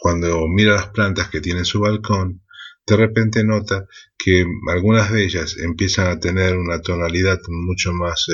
cuando 0.00 0.48
mira 0.48 0.74
las 0.74 0.88
plantas 0.88 1.28
que 1.28 1.40
tiene 1.40 1.60
en 1.60 1.64
su 1.64 1.78
balcón, 1.78 2.42
de 2.88 2.96
repente 2.96 3.44
nota 3.44 3.86
que 4.16 4.44
algunas 4.70 5.12
de 5.12 5.24
ellas 5.24 5.56
empiezan 5.58 6.08
a 6.08 6.18
tener 6.18 6.56
una 6.56 6.80
tonalidad 6.80 7.38
mucho 7.48 7.92
más 7.92 8.26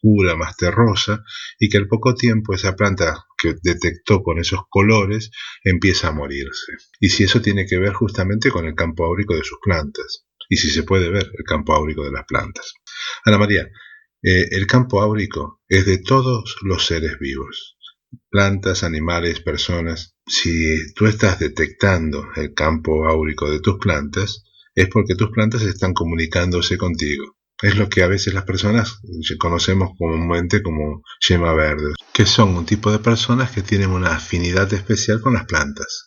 oscura, 0.00 0.36
más 0.36 0.56
terrosa, 0.56 1.24
y 1.58 1.68
que 1.68 1.78
al 1.78 1.88
poco 1.88 2.14
tiempo 2.14 2.54
esa 2.54 2.74
planta 2.74 3.26
que 3.36 3.54
detectó 3.62 4.22
con 4.22 4.38
esos 4.38 4.60
colores 4.68 5.30
empieza 5.64 6.08
a 6.08 6.12
morirse. 6.12 6.72
Y 7.00 7.10
si 7.10 7.24
eso 7.24 7.40
tiene 7.40 7.66
que 7.66 7.78
ver 7.78 7.92
justamente 7.92 8.50
con 8.50 8.66
el 8.66 8.74
campo 8.74 9.04
áurico 9.04 9.34
de 9.34 9.44
sus 9.44 9.58
plantas, 9.62 10.26
y 10.48 10.56
si 10.56 10.70
se 10.70 10.82
puede 10.82 11.10
ver 11.10 11.30
el 11.36 11.44
campo 11.44 11.72
áurico 11.74 12.04
de 12.04 12.12
las 12.12 12.24
plantas. 12.26 12.74
Ana 13.24 13.38
María, 13.38 13.68
eh, 14.22 14.48
el 14.50 14.66
campo 14.66 15.00
áurico 15.00 15.62
es 15.68 15.86
de 15.86 15.98
todos 15.98 16.56
los 16.62 16.84
seres 16.84 17.18
vivos, 17.18 17.76
plantas, 18.30 18.82
animales, 18.82 19.40
personas. 19.40 20.14
Si 20.26 20.92
tú 20.94 21.06
estás 21.06 21.38
detectando 21.38 22.26
el 22.36 22.54
campo 22.54 23.08
áurico 23.08 23.50
de 23.50 23.60
tus 23.60 23.78
plantas, 23.78 24.44
es 24.74 24.88
porque 24.88 25.14
tus 25.14 25.30
plantas 25.30 25.62
están 25.62 25.94
comunicándose 25.94 26.78
contigo. 26.78 27.36
Es 27.62 27.76
lo 27.76 27.88
que 27.88 28.02
a 28.02 28.06
veces 28.06 28.32
las 28.32 28.44
personas 28.44 29.00
conocemos 29.38 29.90
comúnmente 29.98 30.62
como 30.62 31.02
yema 31.28 31.52
verde, 31.52 31.92
que 32.14 32.24
son 32.24 32.56
un 32.56 32.64
tipo 32.64 32.90
de 32.90 33.00
personas 33.00 33.50
que 33.50 33.62
tienen 33.62 33.90
una 33.90 34.14
afinidad 34.14 34.72
especial 34.72 35.20
con 35.20 35.34
las 35.34 35.44
plantas. 35.44 36.06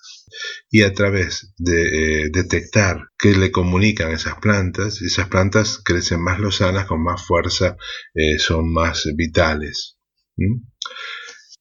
Y 0.71 0.81
a 0.81 0.93
través 0.93 1.53
de 1.57 2.23
eh, 2.23 2.29
detectar 2.31 3.09
qué 3.19 3.35
le 3.35 3.51
comunican 3.51 4.11
esas 4.11 4.39
plantas, 4.39 5.01
esas 5.03 5.27
plantas 5.27 5.79
crecen 5.83 6.23
más 6.23 6.39
lozanas, 6.39 6.87
con 6.87 7.03
más 7.03 7.23
fuerza, 7.23 7.77
eh, 8.15 8.39
son 8.39 8.73
más 8.73 9.07
vitales. 9.15 9.97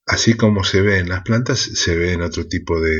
Así 0.06 0.34
como 0.34 0.64
se 0.64 0.82
ve 0.82 0.98
en 0.98 1.08
las 1.08 1.22
plantas, 1.22 1.60
se 1.60 1.96
ve 1.96 2.12
en 2.12 2.22
otro 2.22 2.48
tipo 2.48 2.80
de, 2.80 2.96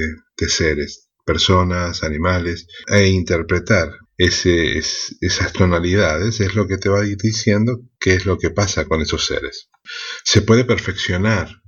seres, 0.48 1.08
personas, 1.24 2.02
animales, 2.02 2.66
e 2.86 3.08
interpretar 3.08 3.90
esas 4.18 5.52
tonalidades 5.52 6.40
es 6.40 6.54
lo 6.54 6.68
que 6.68 6.78
te 6.78 6.88
va 6.88 7.02
diciendo 7.02 7.80
qué 7.98 8.14
es 8.14 8.26
lo 8.26 8.38
que 8.38 8.50
pasa 8.50 8.84
con 8.84 9.00
esos 9.00 9.26
seres. 9.26 9.68
Se 10.24 10.42
puede 10.42 10.64
perfeccionar 10.64 11.62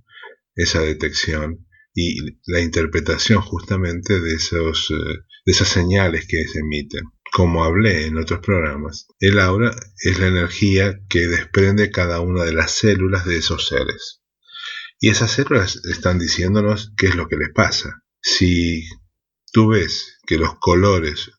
esa 0.55 0.81
detección 0.81 1.67
y 1.95 2.19
la 2.47 2.61
interpretación 2.61 3.41
justamente 3.41 4.21
de, 4.21 4.35
esos, 4.35 4.91
eh, 4.91 5.19
de 5.47 5.53
esas 5.53 5.69
señales 5.69 6.27
que 6.29 6.47
se 6.47 6.61
emiten. 6.61 7.05
Como 7.33 7.65
hablé 7.65 8.07
en 8.07 8.19
otros 8.19 8.41
programas, 8.41 9.09
el 9.19 9.41
aura 9.41 9.75
es 10.01 10.19
la 10.21 10.29
energía 10.29 11.01
que 11.09 11.27
desprende 11.27 11.91
cada 11.91 12.21
una 12.21 12.45
de 12.45 12.53
las 12.53 12.71
células 12.71 13.27
de 13.27 13.39
esos 13.39 13.67
seres. 13.67 14.24
Y 14.99 15.11
esas 15.11 15.33
células 15.33 15.77
están 15.85 16.19
diciéndonos 16.19 16.93
qué 16.97 17.07
es 17.07 17.15
lo 17.15 17.29
que 17.29 17.37
les 17.37 17.53
pasa. 17.53 18.03
Si 18.21 18.89
tú 19.53 19.69
ves 19.69 20.19
que 20.27 20.39
los 20.39 20.59
colores 20.59 21.31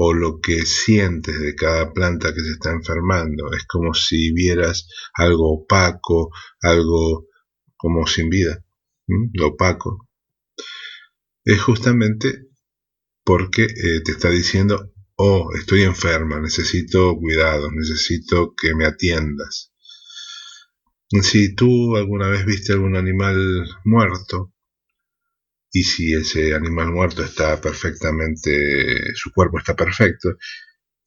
o 0.00 0.14
lo 0.14 0.40
que 0.40 0.64
sientes 0.64 1.40
de 1.40 1.56
cada 1.56 1.92
planta 1.92 2.32
que 2.32 2.40
se 2.40 2.52
está 2.52 2.70
enfermando. 2.70 3.52
Es 3.52 3.64
como 3.66 3.94
si 3.94 4.32
vieras 4.32 4.86
algo 5.12 5.54
opaco, 5.54 6.30
algo 6.62 7.26
como 7.76 8.06
sin 8.06 8.30
vida, 8.30 8.64
lo 9.32 9.48
opaco. 9.48 10.08
Es 11.44 11.60
justamente 11.60 12.46
porque 13.24 13.64
eh, 13.64 14.00
te 14.04 14.12
está 14.12 14.30
diciendo, 14.30 14.92
oh, 15.16 15.50
estoy 15.58 15.82
enferma, 15.82 16.38
necesito 16.40 17.16
cuidado, 17.16 17.68
necesito 17.72 18.54
que 18.54 18.76
me 18.76 18.86
atiendas. 18.86 19.72
Si 21.10 21.54
tú 21.54 21.96
alguna 21.96 22.28
vez 22.28 22.44
viste 22.44 22.72
algún 22.72 22.96
animal 22.96 23.36
muerto, 23.84 24.52
y 25.70 25.82
si 25.82 26.14
ese 26.14 26.54
animal 26.54 26.92
muerto 26.92 27.22
está 27.22 27.60
perfectamente, 27.60 29.14
su 29.14 29.32
cuerpo 29.32 29.58
está 29.58 29.74
perfecto, 29.74 30.36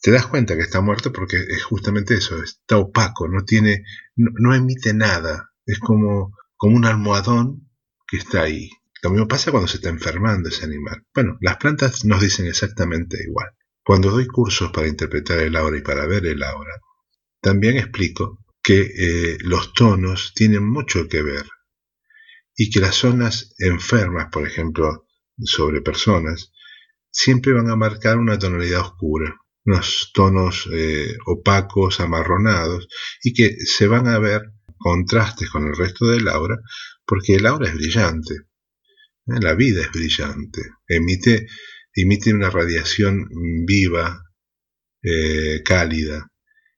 te 0.01 0.11
das 0.11 0.27
cuenta 0.27 0.55
que 0.55 0.63
está 0.63 0.81
muerto 0.81 1.11
porque 1.11 1.37
es 1.37 1.63
justamente 1.63 2.15
eso, 2.15 2.41
está 2.41 2.77
opaco, 2.77 3.27
no 3.27 3.43
tiene, 3.45 3.83
no, 4.15 4.55
emite 4.55 4.93
nada, 4.93 5.51
es 5.65 5.79
como, 5.79 6.35
como 6.55 6.75
un 6.75 6.85
almohadón 6.85 7.69
que 8.07 8.17
está 8.17 8.43
ahí. 8.43 8.69
Lo 9.03 9.11
mismo 9.11 9.27
pasa 9.27 9.51
cuando 9.51 9.67
se 9.67 9.77
está 9.77 9.89
enfermando 9.89 10.49
ese 10.49 10.65
animal. 10.65 11.05
Bueno, 11.13 11.37
las 11.41 11.57
plantas 11.57 12.05
nos 12.05 12.21
dicen 12.21 12.47
exactamente 12.47 13.17
igual. 13.23 13.49
Cuando 13.83 14.11
doy 14.11 14.27
cursos 14.27 14.71
para 14.71 14.87
interpretar 14.87 15.39
el 15.39 15.55
aura 15.55 15.77
y 15.77 15.81
para 15.81 16.05
ver 16.05 16.25
el 16.25 16.43
aura, 16.43 16.73
también 17.41 17.77
explico 17.77 18.40
que 18.63 18.81
eh, 18.81 19.37
los 19.41 19.73
tonos 19.73 20.33
tienen 20.35 20.67
mucho 20.67 21.07
que 21.07 21.21
ver 21.21 21.45
y 22.55 22.69
que 22.69 22.79
las 22.79 22.95
zonas 22.95 23.55
enfermas, 23.57 24.27
por 24.31 24.45
ejemplo, 24.45 25.07
sobre 25.43 25.81
personas, 25.81 26.51
siempre 27.09 27.53
van 27.53 27.69
a 27.69 27.75
marcar 27.75 28.17
una 28.17 28.37
tonalidad 28.37 28.81
oscura, 28.81 29.35
unos 29.65 30.11
tonos 30.13 30.69
eh, 30.71 31.17
opacos, 31.25 31.99
amarronados, 31.99 32.87
y 33.23 33.33
que 33.33 33.55
se 33.65 33.87
van 33.87 34.07
a 34.07 34.19
ver 34.19 34.41
contrastes 34.77 35.49
con 35.49 35.67
el 35.67 35.75
resto 35.75 36.07
del 36.07 36.27
aura, 36.27 36.57
porque 37.05 37.35
el 37.35 37.45
aura 37.47 37.69
es 37.69 37.75
brillante, 37.75 38.33
¿eh? 38.35 39.39
la 39.41 39.55
vida 39.55 39.81
es 39.81 39.91
brillante, 39.91 40.61
emite, 40.87 41.47
emite 41.93 42.33
una 42.33 42.49
radiación 42.49 43.27
viva, 43.65 44.23
cálida, 45.65 46.30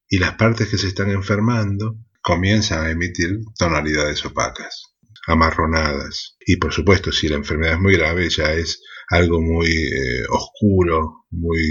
y 0.08 0.18
las 0.18 0.34
partes 0.34 0.68
que 0.68 0.78
se 0.78 0.88
están 0.88 1.10
enfermando 1.10 1.96
comienzan 2.20 2.86
a 2.86 2.90
emitir 2.90 3.40
tonalidades 3.58 4.24
opacas 4.24 4.94
amarronadas. 5.26 6.36
Y 6.40 6.56
por 6.56 6.72
supuesto, 6.72 7.12
si 7.12 7.28
la 7.28 7.36
enfermedad 7.36 7.74
es 7.74 7.80
muy 7.80 7.96
grave, 7.96 8.28
ya 8.28 8.52
es 8.52 8.82
algo 9.08 9.40
muy 9.40 9.68
eh, 9.68 10.24
oscuro, 10.30 11.26
muy, 11.30 11.62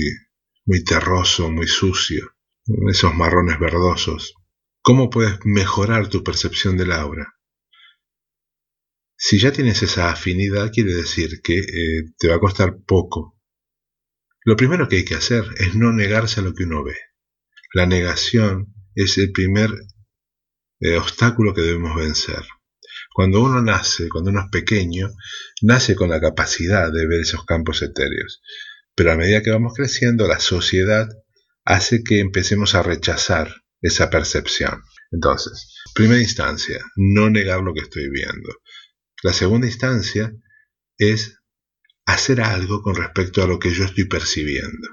muy 0.66 0.84
terroso, 0.84 1.52
muy 1.52 1.68
sucio, 1.68 2.32
esos 2.90 3.16
marrones 3.16 3.60
verdosos. 3.60 4.36
¿Cómo 4.82 5.10
puedes 5.10 5.40
mejorar 5.46 6.10
tu 6.10 6.24
percepción 6.24 6.78
del 6.78 6.92
aura? 6.92 7.36
Si 9.16 9.40
ya 9.40 9.54
tienes 9.54 9.82
esa 9.84 10.12
afinidad, 10.12 10.72
quiere 10.74 10.94
decir 10.94 11.42
que 11.42 11.60
eh, 11.60 12.04
te 12.18 12.28
va 12.28 12.36
a 12.36 12.40
costar 12.40 12.78
poco. 12.86 13.40
Lo 14.44 14.58
primero 14.58 14.90
que 14.90 14.98
hay 14.98 15.06
que 15.06 15.16
hacer 15.16 15.46
es 15.58 15.76
no 15.76 15.94
negarse 15.94 16.42
a 16.42 16.44
lo 16.44 16.54
que 16.54 16.66
uno 16.66 16.84
ve. 16.84 16.98
La 17.74 17.88
negación 17.88 18.72
es 18.94 19.18
el 19.18 19.32
primer 19.32 19.72
eh, 20.80 20.96
obstáculo 20.96 21.56
que 21.56 21.62
debemos 21.62 21.96
vencer. 21.96 22.44
Cuando 23.16 23.42
uno 23.42 23.64
nace, 23.64 24.10
cuando 24.10 24.30
uno 24.30 24.42
es 24.42 24.50
pequeño, 24.52 25.10
nace 25.64 25.96
con 25.96 26.12
la 26.12 26.22
capacidad 26.22 26.92
de 26.92 27.08
ver 27.08 27.22
esos 27.22 27.46
campos 27.46 27.82
etéreos. 27.82 28.44
Pero 28.94 29.12
a 29.12 29.16
medida 29.16 29.42
que 29.42 29.50
vamos 29.50 29.74
creciendo, 29.76 30.28
la 30.28 30.40
sociedad 30.40 31.08
hace 31.66 32.04
que 32.04 32.20
empecemos 32.20 32.76
a 32.76 32.84
rechazar 32.84 33.64
esa 33.82 34.12
percepción. 34.12 34.84
Entonces, 35.10 35.74
primera 35.96 36.22
instancia, 36.22 36.80
no 36.96 37.32
negar 37.32 37.62
lo 37.62 37.74
que 37.74 37.82
estoy 37.82 38.08
viendo. 38.12 38.50
La 39.24 39.34
segunda 39.34 39.66
instancia 39.66 40.32
es 41.00 41.40
hacer 42.06 42.42
algo 42.42 42.84
con 42.84 42.94
respecto 42.94 43.42
a 43.42 43.48
lo 43.48 43.58
que 43.58 43.72
yo 43.74 43.86
estoy 43.86 44.06
percibiendo. 44.06 44.90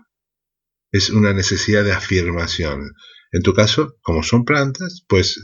Es 0.92 1.10
una 1.10 1.32
necesidad 1.32 1.84
de 1.84 1.92
afirmación. 1.92 2.92
En 3.32 3.42
tu 3.42 3.54
caso, 3.54 3.96
como 4.02 4.22
son 4.22 4.44
plantas, 4.44 5.04
pues 5.08 5.40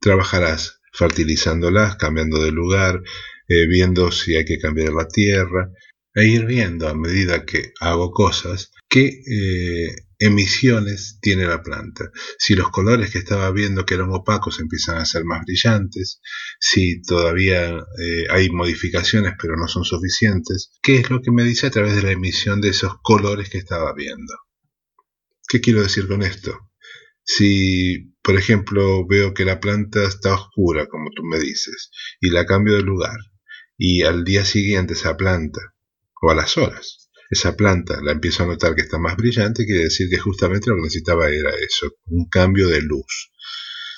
trabajarás 0.00 0.80
fertilizándolas, 0.92 1.96
cambiando 1.96 2.42
de 2.42 2.52
lugar, 2.52 3.02
eh, 3.48 3.66
viendo 3.68 4.12
si 4.12 4.36
hay 4.36 4.44
que 4.44 4.58
cambiar 4.58 4.92
la 4.92 5.08
tierra, 5.08 5.70
e 6.14 6.26
ir 6.26 6.46
viendo 6.46 6.88
a 6.88 6.94
medida 6.94 7.44
que 7.44 7.72
hago 7.80 8.10
cosas 8.10 8.72
que 8.88 9.06
eh, 9.06 9.94
emisiones 10.18 11.18
tiene 11.20 11.46
la 11.46 11.62
planta. 11.62 12.10
Si 12.38 12.54
los 12.54 12.70
colores 12.70 13.10
que 13.10 13.18
estaba 13.18 13.50
viendo 13.52 13.84
que 13.84 13.94
eran 13.94 14.10
opacos 14.10 14.58
empiezan 14.58 14.98
a 14.98 15.04
ser 15.04 15.24
más 15.24 15.42
brillantes, 15.44 16.20
si 16.58 17.02
todavía 17.02 17.68
eh, 17.70 18.24
hay 18.30 18.50
modificaciones 18.50 19.34
pero 19.40 19.56
no 19.56 19.68
son 19.68 19.84
suficientes, 19.84 20.72
¿qué 20.82 20.96
es 20.96 21.10
lo 21.10 21.20
que 21.20 21.30
me 21.30 21.44
dice 21.44 21.66
a 21.68 21.70
través 21.70 21.94
de 21.94 22.02
la 22.02 22.12
emisión 22.12 22.60
de 22.60 22.70
esos 22.70 22.94
colores 23.02 23.48
que 23.50 23.58
estaba 23.58 23.92
viendo? 23.94 24.34
¿Qué 25.48 25.62
quiero 25.62 25.82
decir 25.82 26.06
con 26.06 26.22
esto? 26.22 26.70
Si, 27.24 28.14
por 28.22 28.36
ejemplo, 28.36 29.06
veo 29.06 29.32
que 29.32 29.46
la 29.46 29.60
planta 29.60 30.06
está 30.06 30.34
oscura, 30.34 30.86
como 30.86 31.10
tú 31.16 31.22
me 31.24 31.38
dices, 31.38 31.90
y 32.20 32.28
la 32.30 32.44
cambio 32.44 32.74
de 32.76 32.82
lugar, 32.82 33.18
y 33.78 34.02
al 34.02 34.24
día 34.24 34.44
siguiente 34.44 34.92
esa 34.92 35.16
planta, 35.16 35.74
o 36.20 36.30
a 36.30 36.34
las 36.34 36.58
horas, 36.58 37.08
esa 37.30 37.56
planta 37.56 37.98
la 38.02 38.12
empiezo 38.12 38.42
a 38.42 38.46
notar 38.46 38.74
que 38.74 38.82
está 38.82 38.98
más 38.98 39.16
brillante, 39.16 39.64
quiere 39.64 39.84
decir 39.84 40.10
que 40.10 40.18
justamente 40.18 40.68
lo 40.68 40.76
que 40.76 40.82
necesitaba 40.82 41.30
era 41.30 41.50
eso, 41.50 41.92
un 42.06 42.28
cambio 42.28 42.68
de 42.68 42.82
luz. 42.82 43.30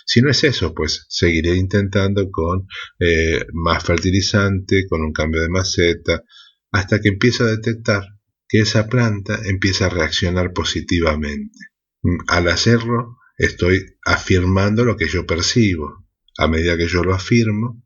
Si 0.07 0.23
no 0.23 0.31
es 0.31 0.45
eso, 0.45 0.73
pues 0.73 1.07
seguiré 1.09 1.57
intentando 1.57 2.31
con 2.31 2.67
eh, 3.01 3.45
más 3.53 3.83
fertilizante, 3.85 4.87
con 4.89 5.03
un 5.03 5.13
cambio 5.13 5.41
de 5.41 5.49
maceta, 5.49 6.23
hasta 6.71 7.01
que 7.01 7.09
empiezo 7.09 7.45
a 7.45 7.51
detectar 7.51 8.05
que 8.51 8.61
esa 8.61 8.89
planta 8.89 9.41
empieza 9.45 9.87
a 9.87 9.91
reaccionar 9.91 10.53
positivamente. 10.53 11.59
Mm, 12.03 12.19
al 12.27 12.49
hacerlo, 12.49 13.19
estoy 13.39 13.97
afirmando 14.05 14.85
lo 14.85 14.97
que 14.97 15.07
yo 15.07 15.25
percibo. 15.25 16.07
A 16.37 16.49
medida 16.49 16.77
que 16.77 16.89
yo 16.89 17.05
lo 17.05 17.15
afirmo, 17.15 17.83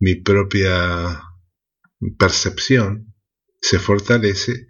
mi 0.00 0.14
propia 0.16 1.22
percepción 2.18 3.14
se 3.60 3.78
fortalece 3.78 4.66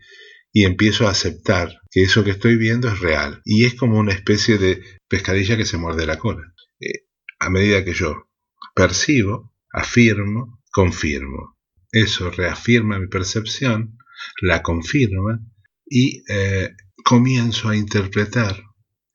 y 0.53 0.65
empiezo 0.65 1.07
a 1.07 1.11
aceptar 1.11 1.81
que 1.91 2.03
eso 2.03 2.25
que 2.25 2.33
estoy 2.33 2.57
viendo 2.57 2.89
es 2.89 2.99
real. 2.99 3.41
Y 3.45 3.67
es 3.67 3.75
como 3.75 3.99
una 3.99 4.13
especie 4.13 4.59
de 4.59 4.83
pescadilla 5.09 5.57
que 5.57 5.65
se 5.65 5.77
muerde 5.77 6.07
la 6.07 6.19
cola. 6.19 6.55
Eh, 6.81 7.07
a 7.39 7.51
medida 7.51 7.85
que 7.85 7.93
yo 7.93 8.31
percibo, 8.75 9.55
afirmo, 9.73 10.61
confirmo. 10.73 11.57
Eso 11.93 12.31
reafirma 12.31 12.99
mi 12.99 13.07
percepción, 13.07 13.99
la 14.41 14.63
confirma 14.63 15.41
y 15.87 16.23
eh, 16.29 16.71
comienzo 17.05 17.69
a 17.69 17.77
interpretar 17.77 18.63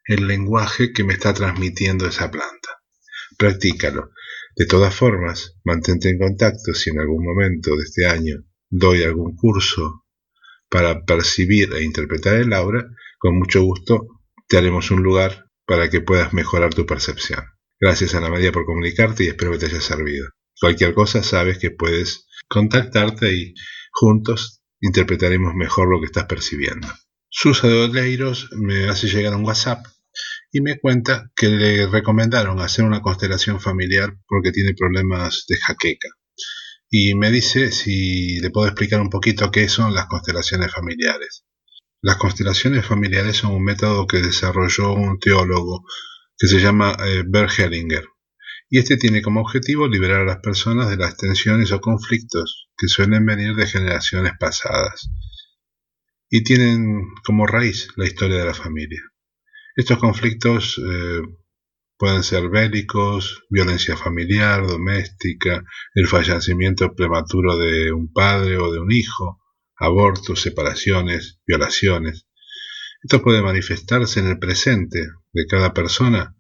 el 0.05 0.27
lenguaje 0.27 0.91
que 0.93 1.03
me 1.03 1.13
está 1.13 1.33
transmitiendo 1.33 2.07
esa 2.07 2.31
planta. 2.31 2.69
Practícalo. 3.37 4.11
De 4.55 4.65
todas 4.65 4.93
formas, 4.93 5.55
mantente 5.63 6.09
en 6.09 6.19
contacto 6.19 6.73
si 6.73 6.89
en 6.89 6.99
algún 6.99 7.23
momento 7.23 7.75
de 7.75 7.83
este 7.83 8.07
año 8.07 8.43
doy 8.69 9.03
algún 9.03 9.35
curso 9.35 10.05
para 10.69 11.03
percibir 11.05 11.73
e 11.73 11.83
interpretar 11.83 12.35
el 12.35 12.53
aura, 12.53 12.85
con 13.17 13.37
mucho 13.37 13.61
gusto 13.63 14.07
te 14.47 14.57
haremos 14.57 14.91
un 14.91 15.03
lugar 15.03 15.45
para 15.65 15.89
que 15.89 16.01
puedas 16.01 16.33
mejorar 16.33 16.73
tu 16.73 16.85
percepción. 16.85 17.43
Gracias 17.79 18.15
Ana 18.15 18.29
María 18.29 18.51
por 18.51 18.65
comunicarte 18.65 19.23
y 19.23 19.27
espero 19.27 19.51
que 19.51 19.59
te 19.59 19.65
haya 19.67 19.81
servido. 19.81 20.27
Cualquier 20.59 20.93
cosa 20.93 21.23
sabes 21.23 21.57
que 21.57 21.71
puedes 21.71 22.27
contactarte 22.47 23.31
y 23.33 23.53
juntos 23.91 24.58
interpretaremos 24.81 25.53
mejor 25.55 25.89
lo 25.89 25.99
que 25.99 26.07
estás 26.07 26.25
percibiendo. 26.25 26.87
Susa 27.29 27.67
de 27.67 27.83
Oleiros 27.83 28.49
me 28.53 28.89
hace 28.89 29.07
llegar 29.07 29.35
un 29.35 29.45
WhatsApp 29.45 29.85
y 30.51 30.61
me 30.61 30.79
cuenta 30.79 31.31
que 31.35 31.47
le 31.47 31.87
recomendaron 31.87 32.59
hacer 32.59 32.85
una 32.85 33.01
constelación 33.01 33.59
familiar 33.59 34.17
porque 34.27 34.51
tiene 34.51 34.73
problemas 34.73 35.45
de 35.47 35.57
jaqueca 35.57 36.09
y 36.89 37.13
me 37.13 37.31
dice 37.31 37.71
si 37.71 38.39
le 38.39 38.49
puedo 38.49 38.67
explicar 38.67 38.99
un 38.99 39.09
poquito 39.09 39.51
qué 39.51 39.69
son 39.69 39.93
las 39.93 40.07
constelaciones 40.07 40.73
familiares. 40.73 41.45
Las 42.01 42.17
constelaciones 42.17 42.85
familiares 42.85 43.37
son 43.37 43.51
un 43.51 43.63
método 43.63 44.07
que 44.07 44.21
desarrolló 44.21 44.93
un 44.93 45.19
teólogo 45.19 45.85
que 46.37 46.47
se 46.47 46.59
llama 46.59 46.97
eh, 47.05 47.23
Bert 47.27 47.51
Hellinger, 47.59 48.05
y 48.69 48.79
este 48.79 48.97
tiene 48.97 49.21
como 49.21 49.41
objetivo 49.41 49.87
liberar 49.87 50.21
a 50.21 50.25
las 50.25 50.37
personas 50.37 50.89
de 50.89 50.97
las 50.97 51.17
tensiones 51.17 51.71
o 51.71 51.81
conflictos 51.81 52.68
que 52.79 52.87
suelen 52.87 53.25
venir 53.25 53.55
de 53.55 53.67
generaciones 53.67 54.33
pasadas 54.39 55.09
y 56.29 56.43
tienen 56.43 57.03
como 57.25 57.45
raíz 57.45 57.89
la 57.95 58.05
historia 58.05 58.37
de 58.37 58.45
la 58.45 58.53
familia. 58.53 59.01
Estos 59.75 59.97
conflictos 59.97 60.79
eh, 60.83 61.21
Pueden 61.99 62.23
ser 62.23 62.47
bélicos, 62.47 63.43
violencia 63.49 63.97
familiar, 63.97 64.65
doméstica, 64.65 65.65
el 65.93 66.07
fallecimiento 66.07 66.95
prematuro 66.95 67.57
de 67.57 67.91
un 67.91 68.13
padre 68.13 68.55
o 68.57 68.71
de 68.71 68.79
un 68.79 68.89
hijo, 68.89 69.41
abortos, 69.75 70.39
separaciones, 70.41 71.41
violaciones. 71.45 72.25
Esto 73.03 73.21
puede 73.21 73.41
manifestarse 73.41 74.21
en 74.21 74.27
el 74.27 74.39
presente 74.39 75.09
de 75.33 75.45
cada 75.45 75.73
persona 75.73 76.37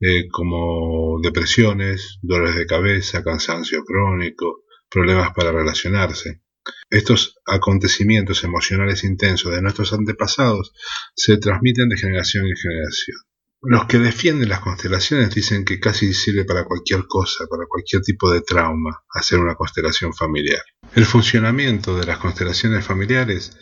eh, 0.00 0.26
como 0.26 1.20
depresiones, 1.22 2.18
dolores 2.22 2.56
de 2.56 2.66
cabeza, 2.66 3.22
cansancio 3.22 3.84
crónico, 3.84 4.64
problemas 4.96 5.34
para 5.34 5.52
relacionarse. 5.52 6.40
Estos 6.88 7.36
acontecimientos 7.44 8.44
emocionales 8.44 9.04
intensos 9.04 9.52
de 9.52 9.60
nuestros 9.60 9.92
antepasados 9.92 10.72
se 11.14 11.36
transmiten 11.36 11.90
de 11.90 11.98
generación 11.98 12.46
en 12.46 12.56
generación. 12.56 13.18
Los 13.60 13.84
que 13.84 13.98
defienden 13.98 14.48
las 14.48 14.60
constelaciones 14.60 15.34
dicen 15.34 15.66
que 15.66 15.78
casi 15.78 16.14
sirve 16.14 16.46
para 16.46 16.64
cualquier 16.64 17.04
cosa, 17.06 17.44
para 17.46 17.66
cualquier 17.68 18.00
tipo 18.00 18.32
de 18.32 18.40
trauma, 18.40 19.02
hacer 19.10 19.38
una 19.38 19.54
constelación 19.54 20.14
familiar. 20.14 20.62
El 20.94 21.04
funcionamiento 21.04 21.94
de 21.98 22.06
las 22.06 22.16
constelaciones 22.16 22.82
familiares 22.82 23.54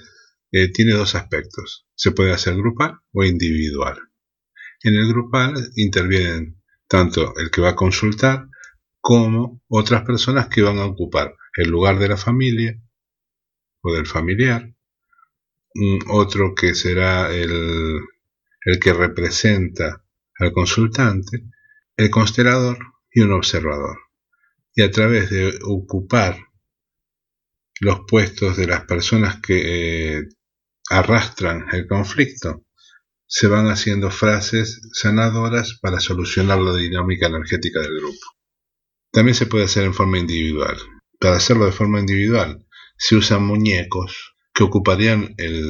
eh, 0.53 0.71
tiene 0.73 0.93
dos 0.93 1.17
aspectos. 1.17 1.85
Se 1.97 2.13
puede 2.13 2.33
hacer 2.33 2.55
grupal 2.55 3.01
o 3.13 3.25
individual. 3.25 3.99
En 4.85 4.95
el 4.95 5.09
grupal 5.09 5.55
intervienen 5.75 6.63
tanto 6.87 7.35
el 7.39 7.51
que 7.51 7.61
va 7.61 7.71
a 7.71 7.77
consultar 7.77 8.47
como 9.07 9.61
otras 9.69 10.03
personas 10.03 10.49
que 10.49 10.63
van 10.63 10.79
a 10.79 10.87
ocupar 10.87 11.37
el 11.59 11.69
lugar 11.69 11.99
de 11.99 12.09
la 12.09 12.17
familia 12.17 12.81
o 13.83 13.93
del 13.93 14.07
familiar, 14.07 14.75
otro 16.09 16.55
que 16.55 16.75
será 16.75 17.31
el 17.31 18.01
el 18.65 18.81
que 18.81 18.95
representa 18.95 20.03
al 20.39 20.53
consultante, 20.53 21.45
el 21.99 22.11
constelador 22.11 22.79
y 23.13 23.21
un 23.21 23.33
observador. 23.33 23.99
Y 24.75 24.83
a 24.83 24.91
través 24.91 25.29
de 25.31 25.59
ocupar 25.63 26.39
los 27.81 28.01
puestos 28.09 28.57
de 28.57 28.67
las 28.67 28.87
personas 28.87 29.41
que 29.43 30.17
eh, 30.17 30.29
arrastran 30.89 31.67
el 31.73 31.87
conflicto, 31.87 32.65
se 33.27 33.49
van 33.49 33.67
haciendo 33.67 34.11
frases 34.11 34.81
sanadoras 34.93 35.79
para 35.81 36.01
solucionar 36.01 36.59
la 36.59 36.75
dinámica 36.75 37.27
energética 37.27 37.81
del 37.81 37.99
grupo. 37.99 38.34
También 39.15 39.37
se 39.37 39.47
puede 39.47 39.67
hacer 39.67 39.85
en 39.85 39.95
forma 39.95 40.19
individual. 40.19 40.77
Para 41.21 41.37
hacerlo 41.37 41.67
de 41.67 41.73
forma 41.73 42.01
individual, 42.01 42.67
se 42.99 43.15
usan 43.15 43.47
muñecos 43.47 44.35
que 44.53 44.65
ocuparían 44.65 45.37
el, 45.39 45.69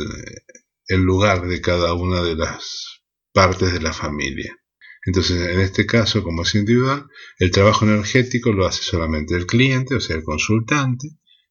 lugar 0.89 1.47
de 1.47 1.61
cada 1.61 1.93
una 1.93 2.23
de 2.23 2.37
las 2.37 3.03
partes 3.35 3.75
de 3.75 3.83
la 3.83 3.93
familia. 3.93 4.57
Entonces, 5.05 5.47
en 5.47 5.61
este 5.61 5.85
caso, 5.85 6.23
como 6.23 6.45
es 6.45 6.55
individual, 6.55 7.07
el 7.39 7.51
trabajo 7.51 7.85
energético 7.85 8.51
lo 8.51 8.65
hace 8.65 8.83
solamente 8.83 9.35
el 9.35 9.45
cliente, 9.47 9.95
o 9.95 10.01
sea, 10.01 10.17
el 10.17 10.23
consultante, 10.23 11.09